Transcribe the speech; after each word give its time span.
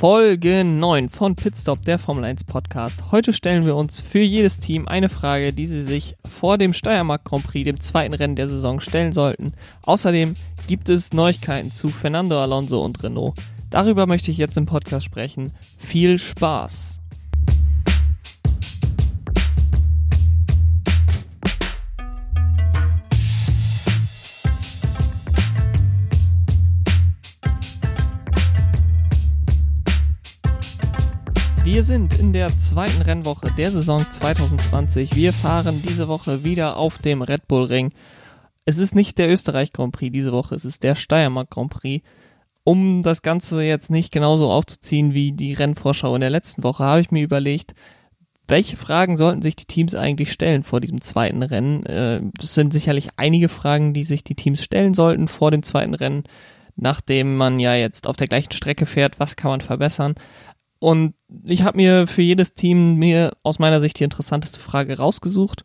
Folge 0.00 0.64
9 0.64 1.10
von 1.10 1.36
Pitstop, 1.36 1.82
der 1.82 1.98
Formel 1.98 2.24
1 2.24 2.44
Podcast. 2.44 3.12
Heute 3.12 3.34
stellen 3.34 3.66
wir 3.66 3.76
uns 3.76 4.00
für 4.00 4.20
jedes 4.20 4.58
Team 4.58 4.88
eine 4.88 5.10
Frage, 5.10 5.52
die 5.52 5.66
sie 5.66 5.82
sich 5.82 6.14
vor 6.38 6.56
dem 6.56 6.72
Steiermark 6.72 7.22
Grand 7.22 7.46
Prix, 7.46 7.66
dem 7.66 7.80
zweiten 7.80 8.14
Rennen 8.14 8.34
der 8.34 8.48
Saison, 8.48 8.80
stellen 8.80 9.12
sollten. 9.12 9.52
Außerdem 9.82 10.36
gibt 10.66 10.88
es 10.88 11.12
Neuigkeiten 11.12 11.70
zu 11.70 11.90
Fernando 11.90 12.40
Alonso 12.40 12.82
und 12.82 13.02
Renault. 13.02 13.34
Darüber 13.68 14.06
möchte 14.06 14.30
ich 14.30 14.38
jetzt 14.38 14.56
im 14.56 14.64
Podcast 14.64 15.04
sprechen. 15.04 15.52
Viel 15.76 16.18
Spaß! 16.18 16.99
Wir 31.72 31.84
sind 31.84 32.18
in 32.18 32.32
der 32.32 32.48
zweiten 32.58 33.00
Rennwoche 33.00 33.46
der 33.56 33.70
Saison 33.70 34.00
2020. 34.00 35.14
Wir 35.14 35.32
fahren 35.32 35.80
diese 35.88 36.08
Woche 36.08 36.42
wieder 36.42 36.76
auf 36.76 36.98
dem 36.98 37.22
Red 37.22 37.46
Bull 37.46 37.62
Ring. 37.62 37.92
Es 38.64 38.78
ist 38.78 38.96
nicht 38.96 39.18
der 39.18 39.30
Österreich 39.30 39.72
Grand 39.72 39.92
Prix 39.92 40.12
diese 40.12 40.32
Woche, 40.32 40.56
es 40.56 40.64
ist 40.64 40.82
der 40.82 40.96
Steiermark 40.96 41.48
Grand 41.48 41.70
Prix. 41.70 42.04
Um 42.64 43.04
das 43.04 43.22
Ganze 43.22 43.62
jetzt 43.62 43.88
nicht 43.88 44.10
genauso 44.10 44.50
aufzuziehen 44.50 45.14
wie 45.14 45.30
die 45.30 45.52
Rennvorschau 45.52 46.12
in 46.16 46.22
der 46.22 46.30
letzten 46.30 46.64
Woche, 46.64 46.82
habe 46.82 47.02
ich 47.02 47.12
mir 47.12 47.22
überlegt, 47.22 47.76
welche 48.48 48.76
Fragen 48.76 49.16
sollten 49.16 49.40
sich 49.40 49.54
die 49.54 49.66
Teams 49.66 49.94
eigentlich 49.94 50.32
stellen 50.32 50.64
vor 50.64 50.80
diesem 50.80 51.00
zweiten 51.00 51.44
Rennen? 51.44 51.86
Äh, 51.86 52.20
das 52.36 52.52
sind 52.52 52.72
sicherlich 52.72 53.10
einige 53.16 53.48
Fragen, 53.48 53.94
die 53.94 54.02
sich 54.02 54.24
die 54.24 54.34
Teams 54.34 54.64
stellen 54.64 54.92
sollten 54.92 55.28
vor 55.28 55.52
dem 55.52 55.62
zweiten 55.62 55.94
Rennen, 55.94 56.24
nachdem 56.74 57.36
man 57.36 57.60
ja 57.60 57.76
jetzt 57.76 58.08
auf 58.08 58.16
der 58.16 58.26
gleichen 58.26 58.52
Strecke 58.52 58.86
fährt. 58.86 59.20
Was 59.20 59.36
kann 59.36 59.52
man 59.52 59.60
verbessern? 59.60 60.16
Und 60.80 61.14
ich 61.44 61.62
habe 61.62 61.76
mir 61.76 62.06
für 62.06 62.22
jedes 62.22 62.54
Team 62.54 62.96
mir 62.96 63.36
aus 63.42 63.58
meiner 63.58 63.80
Sicht 63.80 64.00
die 64.00 64.04
interessanteste 64.04 64.58
Frage 64.58 64.96
rausgesucht. 64.96 65.64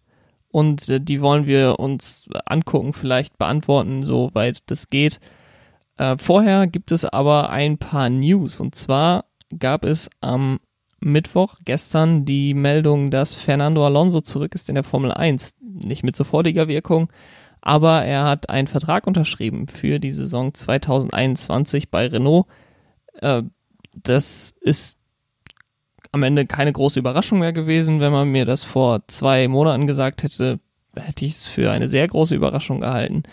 Und 0.49 0.88
äh, 0.89 1.02
die 1.02 1.22
wollen 1.22 1.47
wir 1.47 1.80
uns 1.80 2.30
angucken, 2.45 2.94
vielleicht 2.94 3.38
beantworten, 3.38 4.05
soweit 4.05 4.69
das 4.69 4.89
geht. 4.89 5.19
Äh, 5.97 6.17
vorher 6.17 6.67
gibt 6.67 6.91
es 6.91 7.05
aber 7.05 7.49
ein 7.49 7.77
paar 7.77 8.09
News. 8.09 8.59
Und 8.59 8.75
zwar 8.75 9.25
gab 9.57 9.85
es 9.85 10.09
am 10.19 10.59
Mittwoch 10.99 11.55
gestern 11.63 12.25
die 12.25 12.53
Meldung, 12.53 13.09
dass 13.09 13.33
Fernando 13.33 13.85
Alonso 13.85 14.22
zurück 14.22 14.53
ist 14.53 14.67
in 14.69 14.75
der 14.75 14.83
Formel 14.83 15.11
1. 15.11 15.55
Nicht 15.61 16.03
mit 16.03 16.16
sofortiger 16.16 16.67
Wirkung, 16.67 17.09
aber 17.61 18.03
er 18.03 18.25
hat 18.25 18.50
einen 18.50 18.67
Vertrag 18.67 19.07
unterschrieben 19.07 19.67
für 19.67 20.00
die 20.00 20.11
Saison 20.11 20.53
2021 20.53 21.89
bei 21.89 22.07
Renault. 22.07 22.47
Äh, 23.22 23.44
das 24.03 24.53
ist 24.61 24.94
am 26.16 26.23
Ende 26.23 26.45
keine 26.45 26.71
große 26.71 26.97
Überraschung 26.97 27.39
mehr 27.39 27.52
gewesen. 27.52 27.99
Wenn 27.99 28.13
man 28.13 28.30
mir 28.30 28.45
das 28.45 28.63
vor 28.63 29.05
zwei 29.08 29.49
Monaten 29.49 29.85
gesagt 29.85 30.23
hätte, 30.23 30.61
hätte 30.95 31.25
ich 31.25 31.33
es 31.33 31.44
für 31.45 31.72
eine 31.72 31.89
sehr 31.89 32.07
große 32.07 32.33
Überraschung 32.33 32.80
gehalten. 32.80 33.23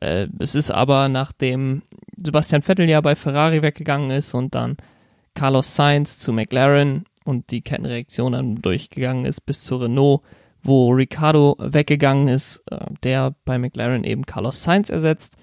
Äh, 0.00 0.28
es 0.38 0.54
ist 0.54 0.70
aber, 0.70 1.08
nachdem 1.08 1.82
Sebastian 2.16 2.62
Vettel 2.62 2.88
ja 2.88 3.00
bei 3.00 3.16
Ferrari 3.16 3.62
weggegangen 3.62 4.12
ist 4.12 4.32
und 4.34 4.54
dann 4.54 4.76
Carlos 5.34 5.74
Sainz 5.74 6.20
zu 6.20 6.32
McLaren 6.32 7.04
und 7.24 7.50
die 7.50 7.62
Kettenreaktion 7.62 8.32
dann 8.32 8.62
durchgegangen 8.62 9.24
ist 9.24 9.40
bis 9.40 9.64
zu 9.64 9.76
Renault, 9.76 10.22
wo 10.62 10.90
Ricardo 10.90 11.56
weggegangen 11.58 12.28
ist, 12.28 12.62
äh, 12.70 12.78
der 13.02 13.34
bei 13.44 13.58
McLaren 13.58 14.04
eben 14.04 14.24
Carlos 14.24 14.62
Sainz 14.62 14.88
ersetzt, 14.88 15.36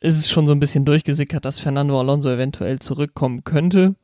ist 0.00 0.16
es 0.16 0.28
schon 0.28 0.48
so 0.48 0.52
ein 0.52 0.60
bisschen 0.60 0.84
durchgesickert, 0.84 1.44
dass 1.44 1.60
Fernando 1.60 2.00
Alonso 2.00 2.28
eventuell 2.28 2.80
zurückkommen 2.80 3.44
könnte. 3.44 3.94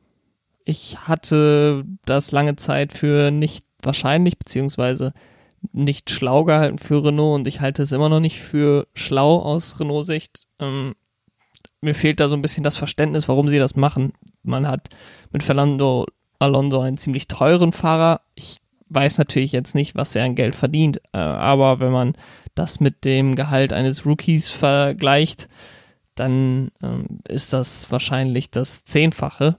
Ich 0.69 1.07
hatte 1.07 1.85
das 2.03 2.33
lange 2.33 2.57
Zeit 2.57 2.91
für 2.91 3.31
nicht 3.31 3.65
wahrscheinlich, 3.81 4.37
beziehungsweise 4.37 5.13
nicht 5.71 6.09
schlau 6.09 6.43
gehalten 6.43 6.77
für 6.77 7.05
Renault 7.05 7.35
und 7.35 7.47
ich 7.47 7.61
halte 7.61 7.81
es 7.83 7.93
immer 7.93 8.09
noch 8.09 8.19
nicht 8.19 8.41
für 8.41 8.85
schlau 8.93 9.39
aus 9.39 9.79
Renault-Sicht. 9.79 10.43
Ähm, 10.59 10.95
mir 11.79 11.95
fehlt 11.95 12.19
da 12.19 12.27
so 12.27 12.35
ein 12.35 12.41
bisschen 12.41 12.65
das 12.65 12.75
Verständnis, 12.75 13.29
warum 13.29 13.47
sie 13.47 13.59
das 13.59 13.77
machen. 13.77 14.11
Man 14.43 14.67
hat 14.67 14.89
mit 15.31 15.41
Fernando 15.41 16.05
Alonso 16.37 16.81
einen 16.81 16.97
ziemlich 16.97 17.29
teuren 17.29 17.71
Fahrer. 17.71 18.19
Ich 18.35 18.57
weiß 18.89 19.19
natürlich 19.19 19.53
jetzt 19.53 19.73
nicht, 19.73 19.95
was 19.95 20.17
er 20.17 20.25
an 20.25 20.35
Geld 20.35 20.53
verdient, 20.53 20.97
äh, 21.13 21.17
aber 21.17 21.79
wenn 21.79 21.93
man 21.93 22.13
das 22.55 22.81
mit 22.81 23.05
dem 23.05 23.35
Gehalt 23.35 23.71
eines 23.71 24.05
Rookies 24.05 24.49
vergleicht, 24.49 25.47
dann 26.15 26.71
ähm, 26.83 27.21
ist 27.25 27.53
das 27.53 27.89
wahrscheinlich 27.89 28.51
das 28.51 28.83
Zehnfache 28.83 29.55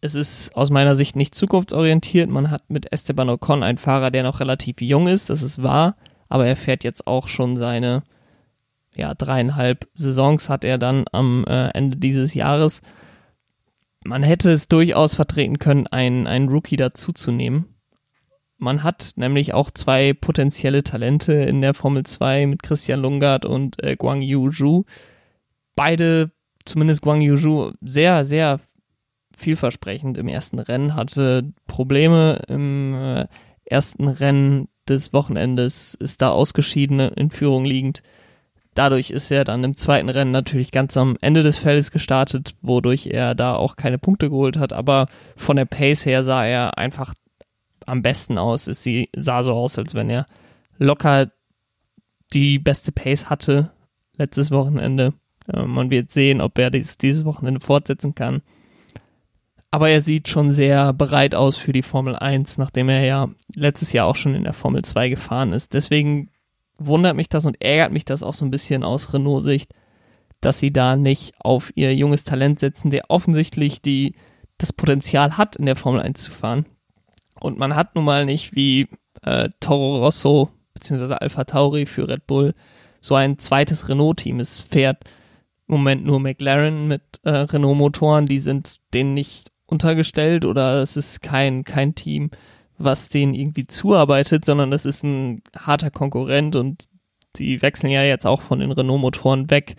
es 0.00 0.14
ist 0.14 0.56
aus 0.56 0.70
meiner 0.70 0.94
Sicht 0.94 1.16
nicht 1.16 1.34
zukunftsorientiert. 1.34 2.30
Man 2.30 2.50
hat 2.50 2.68
mit 2.68 2.92
Esteban 2.92 3.28
Ocon 3.28 3.62
einen 3.62 3.78
Fahrer, 3.78 4.10
der 4.10 4.22
noch 4.22 4.40
relativ 4.40 4.80
jung 4.80 5.08
ist, 5.08 5.30
das 5.30 5.42
ist 5.42 5.62
wahr, 5.62 5.96
aber 6.28 6.46
er 6.46 6.56
fährt 6.56 6.84
jetzt 6.84 7.06
auch 7.06 7.28
schon 7.28 7.56
seine 7.56 8.02
ja, 8.94 9.14
dreieinhalb 9.14 9.88
Saisons 9.94 10.48
hat 10.48 10.64
er 10.64 10.78
dann 10.78 11.04
am 11.12 11.44
äh, 11.46 11.68
Ende 11.68 11.96
dieses 11.96 12.34
Jahres. 12.34 12.82
Man 14.04 14.22
hätte 14.22 14.50
es 14.50 14.68
durchaus 14.68 15.14
vertreten 15.14 15.58
können, 15.58 15.86
einen, 15.86 16.26
einen 16.26 16.48
Rookie 16.48 16.76
dazuzunehmen. 16.76 17.66
Man 18.58 18.82
hat 18.82 19.12
nämlich 19.16 19.54
auch 19.54 19.70
zwei 19.70 20.12
potenzielle 20.12 20.82
Talente 20.82 21.32
in 21.32 21.60
der 21.60 21.72
Formel 21.72 22.04
2 22.04 22.46
mit 22.46 22.62
Christian 22.62 23.00
Lungard 23.00 23.46
und 23.46 23.82
äh, 23.82 23.96
Guang 23.96 24.22
Yu 24.22 24.50
Zhu. 24.50 24.84
Beide, 25.76 26.30
zumindest 26.66 27.00
Guang 27.02 27.22
Yu 27.22 27.36
Zhu, 27.36 27.72
sehr, 27.80 28.24
sehr 28.24 28.60
vielversprechend 29.40 30.18
im 30.18 30.28
ersten 30.28 30.58
Rennen, 30.58 30.94
hatte 30.94 31.52
Probleme 31.66 32.42
im 32.48 32.94
äh, 32.94 33.26
ersten 33.64 34.08
Rennen 34.08 34.68
des 34.88 35.12
Wochenendes, 35.12 35.94
ist 35.94 36.22
da 36.22 36.30
ausgeschieden 36.30 37.00
in 37.00 37.30
Führung 37.30 37.64
liegend. 37.64 38.02
Dadurch 38.74 39.10
ist 39.10 39.30
er 39.30 39.44
dann 39.44 39.64
im 39.64 39.76
zweiten 39.76 40.08
Rennen 40.08 40.30
natürlich 40.30 40.70
ganz 40.70 40.96
am 40.96 41.16
Ende 41.20 41.42
des 41.42 41.56
Feldes 41.56 41.90
gestartet, 41.90 42.54
wodurch 42.62 43.08
er 43.08 43.34
da 43.34 43.54
auch 43.54 43.76
keine 43.76 43.98
Punkte 43.98 44.30
geholt 44.30 44.58
hat. 44.58 44.72
Aber 44.72 45.06
von 45.36 45.56
der 45.56 45.64
Pace 45.64 46.06
her 46.06 46.22
sah 46.22 46.44
er 46.44 46.78
einfach 46.78 47.14
am 47.86 48.02
besten 48.02 48.38
aus. 48.38 48.68
Es 48.68 48.88
sah 49.16 49.42
so 49.42 49.52
aus, 49.52 49.76
als 49.78 49.94
wenn 49.94 50.08
er 50.08 50.26
locker 50.78 51.30
die 52.32 52.58
beste 52.60 52.92
Pace 52.92 53.28
hatte 53.28 53.72
letztes 54.16 54.52
Wochenende. 54.52 55.14
Äh, 55.52 55.64
man 55.64 55.90
wird 55.90 56.10
sehen, 56.10 56.40
ob 56.40 56.58
er 56.58 56.70
dies, 56.70 56.96
dieses 56.98 57.24
Wochenende 57.24 57.60
fortsetzen 57.60 58.14
kann. 58.14 58.42
Aber 59.70 59.88
er 59.88 60.00
sieht 60.00 60.28
schon 60.28 60.52
sehr 60.52 60.92
bereit 60.92 61.34
aus 61.34 61.56
für 61.56 61.72
die 61.72 61.82
Formel 61.82 62.16
1, 62.16 62.58
nachdem 62.58 62.88
er 62.88 63.04
ja 63.04 63.28
letztes 63.54 63.92
Jahr 63.92 64.06
auch 64.06 64.16
schon 64.16 64.34
in 64.34 64.44
der 64.44 64.52
Formel 64.52 64.82
2 64.82 65.08
gefahren 65.08 65.52
ist. 65.52 65.74
Deswegen 65.74 66.30
wundert 66.78 67.14
mich 67.14 67.28
das 67.28 67.46
und 67.46 67.60
ärgert 67.62 67.92
mich 67.92 68.04
das 68.04 68.22
auch 68.22 68.34
so 68.34 68.44
ein 68.44 68.50
bisschen 68.50 68.82
aus 68.82 69.12
Renault-Sicht, 69.12 69.72
dass 70.40 70.58
sie 70.58 70.72
da 70.72 70.96
nicht 70.96 71.34
auf 71.38 71.70
ihr 71.76 71.94
junges 71.94 72.24
Talent 72.24 72.58
setzen, 72.58 72.90
der 72.90 73.10
offensichtlich 73.10 73.80
die, 73.80 74.14
das 74.58 74.72
Potenzial 74.72 75.36
hat, 75.36 75.56
in 75.56 75.66
der 75.66 75.76
Formel 75.76 76.00
1 76.00 76.20
zu 76.20 76.30
fahren. 76.32 76.66
Und 77.38 77.58
man 77.58 77.76
hat 77.76 77.94
nun 77.94 78.04
mal 78.04 78.26
nicht 78.26 78.56
wie 78.56 78.88
äh, 79.22 79.50
Toro 79.60 79.98
Rosso 79.98 80.50
bzw. 80.74 81.14
Alpha 81.14 81.44
Tauri 81.44 81.86
für 81.86 82.08
Red 82.08 82.26
Bull 82.26 82.54
so 83.00 83.14
ein 83.14 83.38
zweites 83.38 83.88
Renault-Team. 83.88 84.40
Es 84.40 84.62
fährt 84.62 85.04
im 85.68 85.76
Moment 85.76 86.04
nur 86.04 86.18
McLaren 86.18 86.88
mit 86.88 87.02
äh, 87.22 87.30
Renault-Motoren, 87.30 88.26
die 88.26 88.40
sind 88.40 88.80
denen 88.92 89.14
nicht 89.14 89.50
untergestellt 89.70 90.44
oder 90.44 90.82
es 90.82 90.96
ist 90.96 91.22
kein, 91.22 91.64
kein 91.64 91.94
Team, 91.94 92.30
was 92.78 93.08
denen 93.08 93.34
irgendwie 93.34 93.66
zuarbeitet, 93.66 94.44
sondern 94.44 94.72
es 94.72 94.84
ist 94.84 95.04
ein 95.04 95.42
harter 95.56 95.90
Konkurrent 95.90 96.56
und 96.56 96.84
die 97.36 97.62
wechseln 97.62 97.90
ja 97.90 98.02
jetzt 98.02 98.26
auch 98.26 98.40
von 98.40 98.58
den 98.58 98.72
Renault-Motoren 98.72 99.50
weg. 99.50 99.76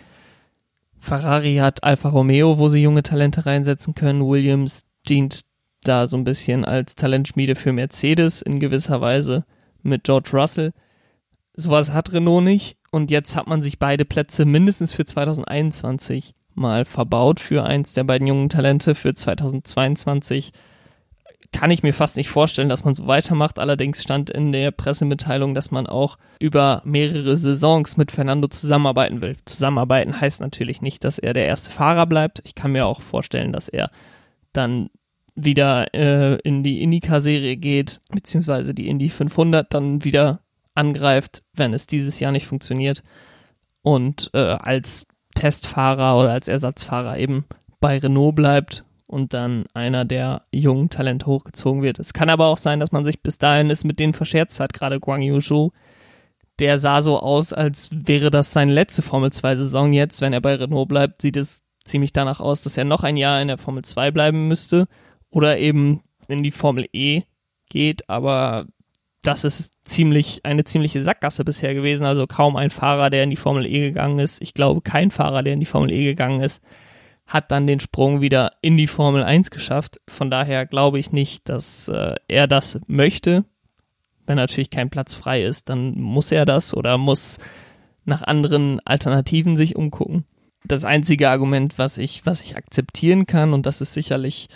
Ferrari 1.00 1.56
hat 1.56 1.84
Alfa 1.84 2.10
Romeo, 2.10 2.58
wo 2.58 2.70
sie 2.70 2.82
junge 2.82 3.04
Talente 3.04 3.46
reinsetzen 3.46 3.96
können. 3.96 4.28
Williams 4.28 4.86
dient 5.10 5.42
da 5.84 6.08
so 6.08 6.16
ein 6.16 6.24
bisschen 6.24 6.64
als 6.64 6.96
Talentschmiede 6.96 7.56
für 7.56 7.74
Mercedes 7.74 8.42
in 8.42 8.60
gewisser 8.60 9.02
Weise 9.02 9.46
mit 9.82 10.04
George 10.04 10.30
Russell. 10.34 10.74
Sowas 11.54 11.92
hat 11.92 12.14
Renault 12.14 12.44
nicht 12.44 12.78
und 12.92 13.12
jetzt 13.12 13.36
hat 13.36 13.48
man 13.48 13.64
sich 13.64 13.80
beide 13.80 14.06
Plätze 14.06 14.46
mindestens 14.46 14.94
für 14.94 15.04
2021 15.04 16.36
mal 16.56 16.86
verbaut 16.86 17.40
für 17.40 17.64
eins 17.64 17.94
der 17.94 18.04
beiden 18.04 18.28
jungen 18.28 18.50
Talente 18.50 18.96
für 18.96 19.14
2022. 19.14 20.52
Kann 21.52 21.72
ich 21.72 21.84
mir 21.84 21.94
fast 21.94 22.16
nicht 22.16 22.30
vorstellen, 22.30 22.70
dass 22.70 22.86
man 22.86 22.96
so 22.96 23.08
weitermacht. 23.08 23.60
Allerdings 23.60 24.02
stand 24.02 24.30
in 24.30 24.52
der 24.52 24.72
Pressemitteilung, 24.72 25.54
dass 25.54 25.72
man 25.72 25.86
auch 25.88 26.18
über 26.40 26.82
mehrere 26.86 27.36
Saisons 27.36 27.98
mit 27.98 28.12
Fernando 28.12 28.48
zusammenarbeiten 28.48 29.22
will. 29.22 29.36
Zusammenarbeiten 29.46 30.20
heißt 30.20 30.40
natürlich 30.40 30.82
nicht, 30.82 31.04
dass 31.04 31.20
er 31.20 31.34
der 31.34 31.48
erste 31.48 31.72
Fahrer 31.72 32.06
bleibt. 32.06 32.42
Ich 32.46 32.56
kann 32.56 32.72
mir 32.72 32.86
auch 32.86 33.02
vorstellen, 33.02 33.52
dass 33.52 33.68
er 33.68 33.92
dann 34.54 34.90
wieder 35.36 35.94
äh, 35.94 36.36
in 36.44 36.64
die 36.64 36.82
Indica-Serie 36.82 37.58
geht, 37.58 38.00
beziehungsweise 38.12 38.74
die 38.74 38.88
Indy 38.88 39.10
500 39.10 39.74
dann 39.74 40.04
wieder 40.04 40.42
angreift, 40.76 41.44
wenn 41.54 41.74
es 41.74 41.88
dieses 41.88 42.20
Jahr 42.20 42.32
nicht 42.32 42.48
funktioniert. 42.48 43.04
Und 43.82 44.30
äh, 44.34 44.40
als 44.40 45.06
Testfahrer 45.32 46.20
oder 46.20 46.32
als 46.32 46.48
Ersatzfahrer 46.48 47.18
eben 47.18 47.46
bei 47.80 47.98
Renault 47.98 48.36
bleibt 48.36 48.84
und 49.08 49.34
dann 49.34 49.66
einer 49.74 50.06
der 50.06 50.44
jungen 50.52 50.90
Talente 50.90 51.26
hochgezogen 51.26 51.82
wird. 51.82 52.00
Es 52.00 52.14
kann 52.14 52.30
aber 52.30 52.48
auch 52.48 52.58
sein, 52.58 52.80
dass 52.80 52.92
man 52.92 53.06
sich 53.06 53.22
bis 53.22 53.38
dahin 53.38 53.70
es 53.70 53.84
mit 53.84 54.00
denen 54.00 54.14
verscherzt 54.14 54.60
hat, 54.60 54.74
gerade 54.74 55.00
Guang 55.00 55.22
Yuzhou. 55.22 55.72
Der 56.60 56.78
sah 56.78 57.02
so 57.02 57.20
aus, 57.20 57.54
als 57.54 57.90
wäre 57.92 58.32
das 58.32 58.54
seine 58.54 58.72
letzte 58.72 59.02
Formel 59.02 59.32
2 59.32 59.56
Saison 59.58 59.94
jetzt. 59.94 60.22
Wenn 60.22 60.34
er 60.34 60.42
bei 60.42 60.56
Renault 60.56 60.88
bleibt, 60.88 61.22
sieht 61.22 61.36
es 61.36 61.64
ziemlich 61.84 62.14
danach 62.14 62.40
aus, 62.40 62.62
dass 62.62 62.78
er 62.78 62.86
noch 62.86 63.04
ein 63.04 63.18
Jahr 63.18 63.42
in 63.42 63.48
der 63.48 63.58
Formel 63.58 63.84
2 63.84 64.12
bleiben 64.12 64.48
müsste 64.48 64.88
oder 65.30 65.58
eben 65.58 66.04
in 66.28 66.44
die 66.44 66.52
Formel 66.52 66.88
E 66.94 67.24
geht, 67.70 68.10
aber 68.10 68.68
das 69.24 69.44
ist 69.44 69.74
ziemlich 69.84 70.42
eine 70.46 70.64
ziemliche 70.64 71.04
Sackgasse 71.04 71.46
bisher 71.46 71.74
gewesen. 71.74 72.06
Also 72.06 72.26
kaum 72.26 72.56
ein 72.56 72.72
Fahrer, 72.72 73.10
der 73.10 73.24
in 73.24 73.30
die 73.30 73.36
Formel 73.36 73.66
E 73.66 73.82
gegangen 73.82 74.20
ist. 74.20 74.42
Ich 74.42 74.54
glaube, 74.54 74.82
kein 74.82 75.12
Fahrer, 75.12 75.44
der 75.44 75.54
in 75.54 75.60
die 75.60 75.66
Formel 75.66 75.92
E 75.92 76.04
gegangen 76.04 76.42
ist, 76.42 76.64
hat 77.28 77.52
dann 77.52 77.68
den 77.68 77.80
Sprung 77.80 78.22
wieder 78.22 78.52
in 78.62 78.78
die 78.78 78.88
Formel 78.88 79.24
1 79.24 79.52
geschafft. 79.52 80.02
Von 80.08 80.32
daher 80.32 80.66
glaube 80.66 81.00
ich 81.00 81.12
nicht, 81.12 81.48
dass 81.50 81.88
äh, 81.88 82.16
er 82.28 82.48
das 82.48 82.80
möchte. 82.88 83.46
Wenn 84.26 84.38
natürlich 84.38 84.70
kein 84.70 84.90
Platz 84.90 85.16
frei 85.16 85.44
ist, 85.44 85.70
dann 85.70 86.00
muss 86.00 86.32
er 86.32 86.46
das 86.46 86.74
oder 86.74 86.98
muss 86.98 87.38
nach 88.06 88.24
anderen 88.24 88.80
Alternativen 88.86 89.56
sich 89.56 89.76
umgucken. 89.76 90.26
Das 90.64 90.84
einzige 90.84 91.30
Argument, 91.30 91.78
was 91.78 91.98
ich, 91.98 92.26
was 92.26 92.44
ich 92.44 92.58
akzeptieren 92.58 93.26
kann, 93.26 93.54
und 93.54 93.66
das 93.66 93.82
ist 93.82 93.94
sicherlich 93.94 94.48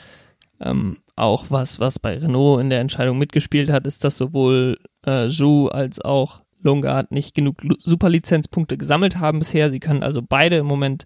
ähm, 0.60 0.98
auch 1.16 1.46
was, 1.50 1.80
was 1.80 2.00
bei 2.00 2.18
Renault 2.18 2.62
in 2.62 2.70
der 2.70 2.82
Entscheidung 2.82 3.18
mitgespielt 3.18 3.70
hat, 3.70 3.88
ist, 3.88 4.04
dass 4.04 4.18
sowohl 4.18 4.78
äh, 5.06 5.30
Zhou 5.30 5.68
als 5.68 6.02
auch 6.02 6.42
Lungard 6.62 7.12
nicht 7.12 7.36
genug 7.36 7.62
Superlizenzpunkte 7.80 8.78
gesammelt 8.78 9.20
haben 9.20 9.40
bisher. 9.40 9.70
Sie 9.70 9.80
können 9.80 10.04
also 10.04 10.22
beide 10.22 10.58
im 10.58 10.66
Moment 10.66 11.06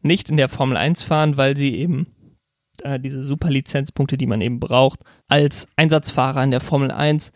nicht 0.00 0.30
in 0.30 0.36
der 0.36 0.48
Formel 0.48 0.76
1 0.76 1.02
fahren, 1.02 1.36
weil 1.36 1.56
sie 1.56 1.74
eben 1.74 2.06
äh, 2.82 2.98
diese 2.98 3.22
Superlizenzpunkte, 3.22 4.16
die 4.16 4.26
man 4.26 4.40
eben 4.40 4.60
braucht, 4.60 5.00
als 5.28 5.66
Einsatzfahrer 5.76 6.42
in 6.42 6.50
der 6.50 6.60
Formel 6.60 6.90
1 6.90 7.32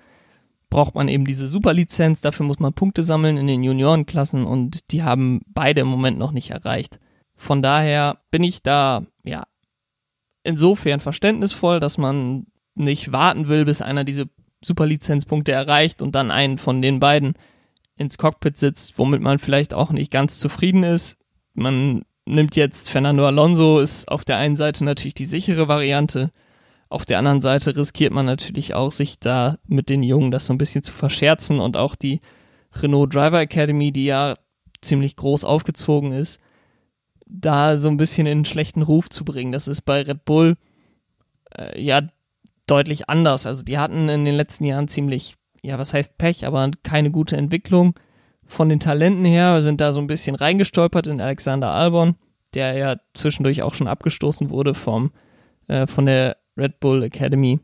braucht 0.70 0.94
man 0.94 1.08
eben 1.08 1.24
diese 1.24 1.46
Superlizenz. 1.46 2.20
Dafür 2.20 2.46
muss 2.46 2.58
man 2.58 2.72
Punkte 2.72 3.02
sammeln 3.02 3.36
in 3.36 3.46
den 3.46 3.62
Juniorenklassen 3.62 4.46
und 4.46 4.90
die 4.92 5.02
haben 5.02 5.42
beide 5.48 5.82
im 5.82 5.88
Moment 5.88 6.18
noch 6.18 6.32
nicht 6.32 6.50
erreicht. 6.50 6.98
Von 7.36 7.62
daher 7.62 8.18
bin 8.30 8.42
ich 8.42 8.62
da 8.62 9.02
insofern 10.46 11.00
verständnisvoll, 11.00 11.80
dass 11.80 11.98
man 11.98 12.46
nicht 12.74 13.12
warten 13.12 13.48
will, 13.48 13.64
bis 13.64 13.82
einer 13.82 14.04
diese 14.04 14.28
Superlizenzpunkte 14.64 15.52
erreicht 15.52 16.02
und 16.02 16.14
dann 16.14 16.30
einen 16.30 16.58
von 16.58 16.82
den 16.82 17.00
beiden 17.00 17.34
ins 17.96 18.18
Cockpit 18.18 18.56
sitzt, 18.56 18.98
womit 18.98 19.22
man 19.22 19.38
vielleicht 19.38 19.74
auch 19.74 19.90
nicht 19.90 20.10
ganz 20.10 20.38
zufrieden 20.38 20.82
ist. 20.82 21.16
Man 21.54 22.04
nimmt 22.26 22.56
jetzt 22.56 22.90
Fernando 22.90 23.26
Alonso, 23.26 23.78
ist 23.78 24.08
auf 24.08 24.24
der 24.24 24.36
einen 24.36 24.56
Seite 24.56 24.84
natürlich 24.84 25.14
die 25.14 25.24
sichere 25.24 25.68
Variante, 25.68 26.30
auf 26.88 27.04
der 27.04 27.18
anderen 27.18 27.40
Seite 27.40 27.76
riskiert 27.76 28.12
man 28.12 28.26
natürlich 28.26 28.74
auch, 28.74 28.92
sich 28.92 29.18
da 29.18 29.58
mit 29.66 29.88
den 29.88 30.02
Jungen 30.02 30.30
das 30.30 30.46
so 30.46 30.54
ein 30.54 30.58
bisschen 30.58 30.84
zu 30.84 30.92
verscherzen 30.92 31.58
und 31.58 31.76
auch 31.76 31.96
die 31.96 32.20
Renault 32.74 33.14
Driver 33.14 33.40
Academy, 33.40 33.90
die 33.90 34.04
ja 34.04 34.36
ziemlich 34.82 35.16
groß 35.16 35.44
aufgezogen 35.44 36.12
ist, 36.12 36.40
da 37.26 37.76
so 37.76 37.88
ein 37.88 37.96
bisschen 37.96 38.26
in 38.26 38.38
einen 38.38 38.44
schlechten 38.44 38.82
Ruf 38.82 39.08
zu 39.08 39.24
bringen. 39.24 39.52
Das 39.52 39.68
ist 39.68 39.82
bei 39.82 40.02
Red 40.02 40.24
Bull 40.24 40.56
äh, 41.56 41.80
ja 41.80 42.02
deutlich 42.66 43.08
anders. 43.08 43.46
Also 43.46 43.62
die 43.62 43.78
hatten 43.78 44.08
in 44.08 44.24
den 44.24 44.34
letzten 44.34 44.64
Jahren 44.64 44.88
ziemlich, 44.88 45.36
ja, 45.62 45.78
was 45.78 45.92
heißt 45.92 46.18
Pech, 46.18 46.46
aber 46.46 46.70
keine 46.82 47.10
gute 47.10 47.36
Entwicklung. 47.36 47.94
Von 48.46 48.68
den 48.68 48.80
Talenten 48.80 49.24
her 49.24 49.60
sind 49.62 49.80
da 49.80 49.92
so 49.92 50.00
ein 50.00 50.06
bisschen 50.06 50.36
reingestolpert 50.36 51.08
in 51.08 51.20
Alexander 51.20 51.72
Albon, 51.72 52.14
der 52.54 52.74
ja 52.74 52.96
zwischendurch 53.14 53.62
auch 53.62 53.74
schon 53.74 53.88
abgestoßen 53.88 54.50
wurde 54.50 54.74
vom, 54.74 55.10
äh, 55.66 55.86
von 55.86 56.06
der 56.06 56.36
Red 56.56 56.78
Bull 56.80 57.02
Academy. 57.02 57.60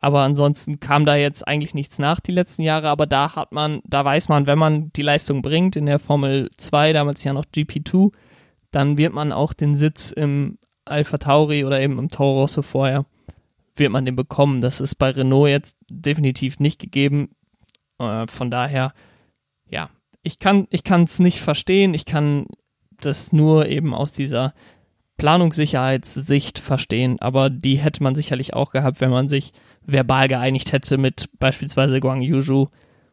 Aber 0.00 0.20
ansonsten 0.20 0.80
kam 0.80 1.04
da 1.04 1.16
jetzt 1.16 1.46
eigentlich 1.46 1.74
nichts 1.74 1.98
nach 1.98 2.20
die 2.20 2.32
letzten 2.32 2.62
Jahre, 2.62 2.88
aber 2.88 3.06
da 3.06 3.36
hat 3.36 3.52
man, 3.52 3.80
da 3.84 4.02
weiß 4.04 4.30
man, 4.30 4.46
wenn 4.46 4.58
man 4.58 4.90
die 4.94 5.02
Leistung 5.02 5.42
bringt 5.42 5.76
in 5.76 5.84
der 5.84 5.98
Formel 5.98 6.50
2, 6.56 6.94
damals 6.94 7.22
ja 7.22 7.34
noch 7.34 7.44
GP2, 7.44 8.10
dann 8.70 8.98
wird 8.98 9.12
man 9.12 9.32
auch 9.32 9.52
den 9.52 9.76
Sitz 9.76 10.10
im 10.10 10.58
Alpha 10.84 11.18
Tauri 11.18 11.64
oder 11.64 11.80
eben 11.80 11.98
im 11.98 12.08
Toro 12.08 12.40
Rosso 12.40 12.62
vorher, 12.62 13.06
wird 13.76 13.90
man 13.90 14.04
den 14.04 14.16
bekommen. 14.16 14.60
Das 14.60 14.80
ist 14.80 14.96
bei 14.96 15.10
Renault 15.10 15.48
jetzt 15.48 15.76
definitiv 15.88 16.60
nicht 16.60 16.80
gegeben. 16.80 17.30
Äh, 17.98 18.26
von 18.26 18.50
daher, 18.50 18.92
ja, 19.68 19.90
ich 20.22 20.38
kann 20.38 20.66
es 20.70 21.18
nicht 21.18 21.40
verstehen. 21.40 21.94
Ich 21.94 22.04
kann 22.04 22.46
das 23.00 23.32
nur 23.32 23.66
eben 23.66 23.94
aus 23.94 24.12
dieser 24.12 24.54
Planungssicherheitssicht 25.16 26.58
verstehen, 26.58 27.18
aber 27.20 27.50
die 27.50 27.76
hätte 27.76 28.02
man 28.02 28.14
sicherlich 28.14 28.54
auch 28.54 28.72
gehabt, 28.72 29.00
wenn 29.00 29.10
man 29.10 29.28
sich 29.28 29.52
verbal 29.86 30.28
geeinigt 30.28 30.72
hätte 30.72 30.98
mit 30.98 31.28
beispielsweise 31.38 32.00
Guang 32.00 32.22
Yuzhu 32.22 32.68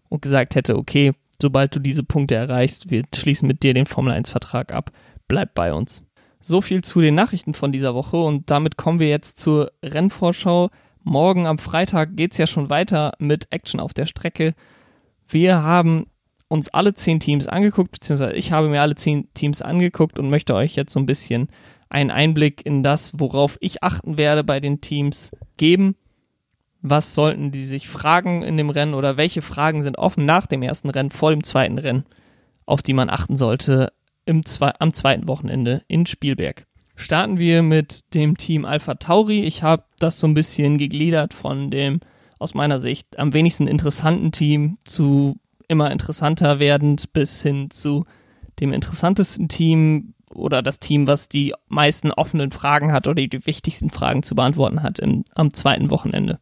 und 0.09 0.21
gesagt 0.21 0.56
hätte, 0.56 0.77
okay, 0.77 1.13
sobald 1.42 1.75
du 1.75 1.80
diese 1.80 2.04
Punkte 2.04 2.36
erreichst, 2.36 2.89
wir 2.89 3.04
schließen 3.13 3.48
mit 3.48 3.62
dir 3.63 3.74
den 3.74 3.86
Formel 3.86 4.13
1 4.13 4.30
Vertrag 4.30 4.74
ab 4.74 4.92
bleibt 5.27 5.53
bei 5.53 5.74
uns. 5.74 6.03
So 6.39 6.62
viel 6.62 6.83
zu 6.83 7.01
den 7.01 7.15
Nachrichten 7.15 7.53
von 7.53 7.71
dieser 7.71 7.95
Woche 7.95 8.18
und 8.18 8.50
damit 8.50 8.77
kommen 8.77 9.00
wir 9.00 9.09
jetzt 9.09 9.39
zur 9.39 9.71
Rennvorschau. 9.83 10.69
Morgen 11.03 11.47
am 11.47 11.57
Freitag 11.57 12.15
geht 12.15 12.33
es 12.33 12.38
ja 12.38 12.47
schon 12.47 12.69
weiter 12.69 13.13
mit 13.19 13.47
Action 13.51 13.79
auf 13.79 13.94
der 13.94 14.06
Strecke. 14.06 14.53
Wir 15.27 15.62
haben 15.62 16.07
uns 16.47 16.69
alle 16.69 16.94
zehn 16.94 17.19
Teams 17.19 17.47
angeguckt, 17.47 17.91
beziehungsweise 17.91 18.33
ich 18.33 18.51
habe 18.51 18.69
mir 18.69 18.81
alle 18.81 18.95
zehn 18.95 19.27
Teams 19.33 19.62
angeguckt 19.62 20.19
und 20.19 20.29
möchte 20.29 20.56
euch 20.56 20.75
jetzt 20.75 20.94
so 20.94 21.00
ein 21.00 21.06
bisschen 21.06 21.50
einen 21.89 22.12
Einblick 22.12 22.65
in 22.65 22.83
das, 22.83 23.13
worauf 23.18 23.57
ich 23.59 23.83
achten 23.83 24.18
werde 24.18 24.44
bei 24.44 24.59
den 24.59 24.81
Teams 24.81 25.31
geben. 25.57 25.95
Was 26.81 27.15
sollten 27.15 27.51
die 27.51 27.65
sich 27.65 27.88
fragen 27.88 28.44
in 28.44 28.56
dem 28.56 28.69
Rennen 28.69 28.94
oder 28.94 29.18
welche 29.18 29.41
Fragen 29.41 29.81
sind 29.81 29.97
offen 29.97 30.25
nach 30.25 30.45
dem 30.45 30.62
ersten 30.62 30.89
Rennen, 30.89 31.12
vor 31.12 31.31
dem 31.31 31.44
zweiten 31.44 31.77
Rennen, 31.77 32.06
auf 32.65 32.81
die 32.81 32.94
man 32.94 33.09
achten 33.09 33.35
sollte 33.35 33.91
im 34.27 34.45
zwei, 34.45 34.74
am 34.79 34.94
zweiten 34.94 35.27
Wochenende 35.27 35.81
in 35.88 36.06
Spielberg. 36.06 36.65
Starten 36.95 37.39
wir 37.39 37.63
mit 37.63 38.13
dem 38.13 38.38
Team 38.38 38.65
Alpha 38.65 38.95
Tauri. 38.95 39.41
Ich 39.41 39.63
habe 39.63 39.83
das 40.00 40.19
so 40.19 40.27
ein 40.27 40.33
bisschen 40.33 40.77
gegliedert 40.77 41.33
von 41.33 41.71
dem 41.71 42.00
aus 42.39 42.53
meiner 42.53 42.79
Sicht 42.79 43.18
am 43.18 43.33
wenigsten 43.33 43.68
interessanten 43.68 44.31
Team 44.31 44.77
zu 44.83 45.39
immer 45.68 45.91
interessanter 45.91 46.59
werdend 46.59 47.13
bis 47.13 47.41
hin 47.41 47.69
zu 47.71 48.06
dem 48.59 48.74
interessantesten 48.74 49.47
Team 49.47 50.13
oder 50.33 50.62
das 50.62 50.80
Team, 50.80 51.07
was 51.07 51.30
die 51.30 51.53
meisten 51.68 52.12
offenen 52.12 52.51
Fragen 52.51 52.91
hat 52.91 53.07
oder 53.07 53.25
die 53.25 53.45
wichtigsten 53.45 53.89
Fragen 53.89 54.23
zu 54.23 54.35
beantworten 54.35 54.83
hat 54.83 55.00
im, 55.00 55.23
am 55.35 55.54
zweiten 55.54 55.90
Wochenende. 55.90 56.40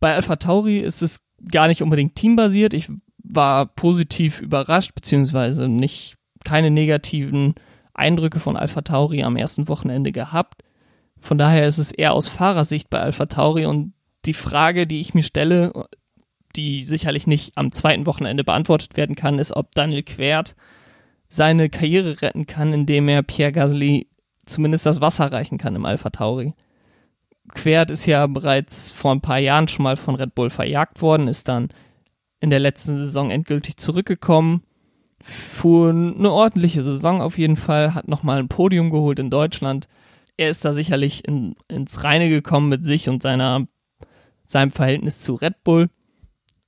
Bei 0.00 0.14
Alpha 0.14 0.36
Tauri 0.36 0.78
ist 0.78 1.02
es 1.02 1.22
gar 1.50 1.68
nicht 1.68 1.82
unbedingt 1.82 2.14
teambasiert. 2.14 2.74
Ich 2.74 2.90
war 3.18 3.66
positiv 3.66 4.40
überrascht, 4.40 4.94
beziehungsweise 4.94 5.68
nicht 5.68 6.17
keine 6.44 6.70
negativen 6.70 7.54
Eindrücke 7.94 8.40
von 8.40 8.56
Alpha 8.56 8.82
Tauri 8.82 9.22
am 9.22 9.36
ersten 9.36 9.68
Wochenende 9.68 10.12
gehabt. 10.12 10.62
Von 11.20 11.38
daher 11.38 11.66
ist 11.66 11.78
es 11.78 11.90
eher 11.90 12.12
aus 12.12 12.28
Fahrersicht 12.28 12.90
bei 12.90 13.00
Alpha 13.00 13.26
Tauri 13.26 13.66
und 13.66 13.92
die 14.24 14.34
Frage, 14.34 14.86
die 14.86 15.00
ich 15.00 15.14
mir 15.14 15.22
stelle, 15.22 15.72
die 16.56 16.84
sicherlich 16.84 17.26
nicht 17.26 17.56
am 17.56 17.72
zweiten 17.72 18.06
Wochenende 18.06 18.44
beantwortet 18.44 18.96
werden 18.96 19.16
kann, 19.16 19.38
ist, 19.38 19.54
ob 19.54 19.74
Daniel 19.74 20.02
Quert 20.02 20.54
seine 21.28 21.68
Karriere 21.68 22.22
retten 22.22 22.46
kann, 22.46 22.72
indem 22.72 23.08
er 23.08 23.22
Pierre 23.22 23.52
Gasly 23.52 24.08
zumindest 24.46 24.86
das 24.86 25.00
Wasser 25.00 25.30
reichen 25.30 25.58
kann 25.58 25.76
im 25.76 25.84
Alpha 25.84 26.10
Tauri. 26.10 26.54
Quert 27.54 27.90
ist 27.90 28.06
ja 28.06 28.26
bereits 28.26 28.92
vor 28.92 29.12
ein 29.12 29.20
paar 29.20 29.38
Jahren 29.38 29.68
schon 29.68 29.82
mal 29.82 29.96
von 29.96 30.14
Red 30.14 30.34
Bull 30.34 30.50
verjagt 30.50 31.02
worden, 31.02 31.28
ist 31.28 31.48
dann 31.48 31.68
in 32.40 32.50
der 32.50 32.60
letzten 32.60 32.98
Saison 32.98 33.30
endgültig 33.30 33.76
zurückgekommen, 33.76 34.62
fuhr 35.22 35.90
eine 35.90 36.30
ordentliche 36.30 36.82
Saison 36.82 37.20
auf 37.20 37.38
jeden 37.38 37.56
Fall, 37.56 37.94
hat 37.94 38.08
nochmal 38.08 38.38
ein 38.38 38.48
Podium 38.48 38.90
geholt 38.90 39.18
in 39.18 39.30
Deutschland. 39.30 39.88
Er 40.36 40.50
ist 40.50 40.64
da 40.64 40.72
sicherlich 40.72 41.26
in, 41.26 41.56
ins 41.68 42.04
Reine 42.04 42.28
gekommen 42.28 42.68
mit 42.68 42.84
sich 42.84 43.08
und 43.08 43.22
seiner, 43.22 43.66
seinem 44.46 44.70
Verhältnis 44.70 45.20
zu 45.20 45.34
Red 45.34 45.64
Bull. 45.64 45.90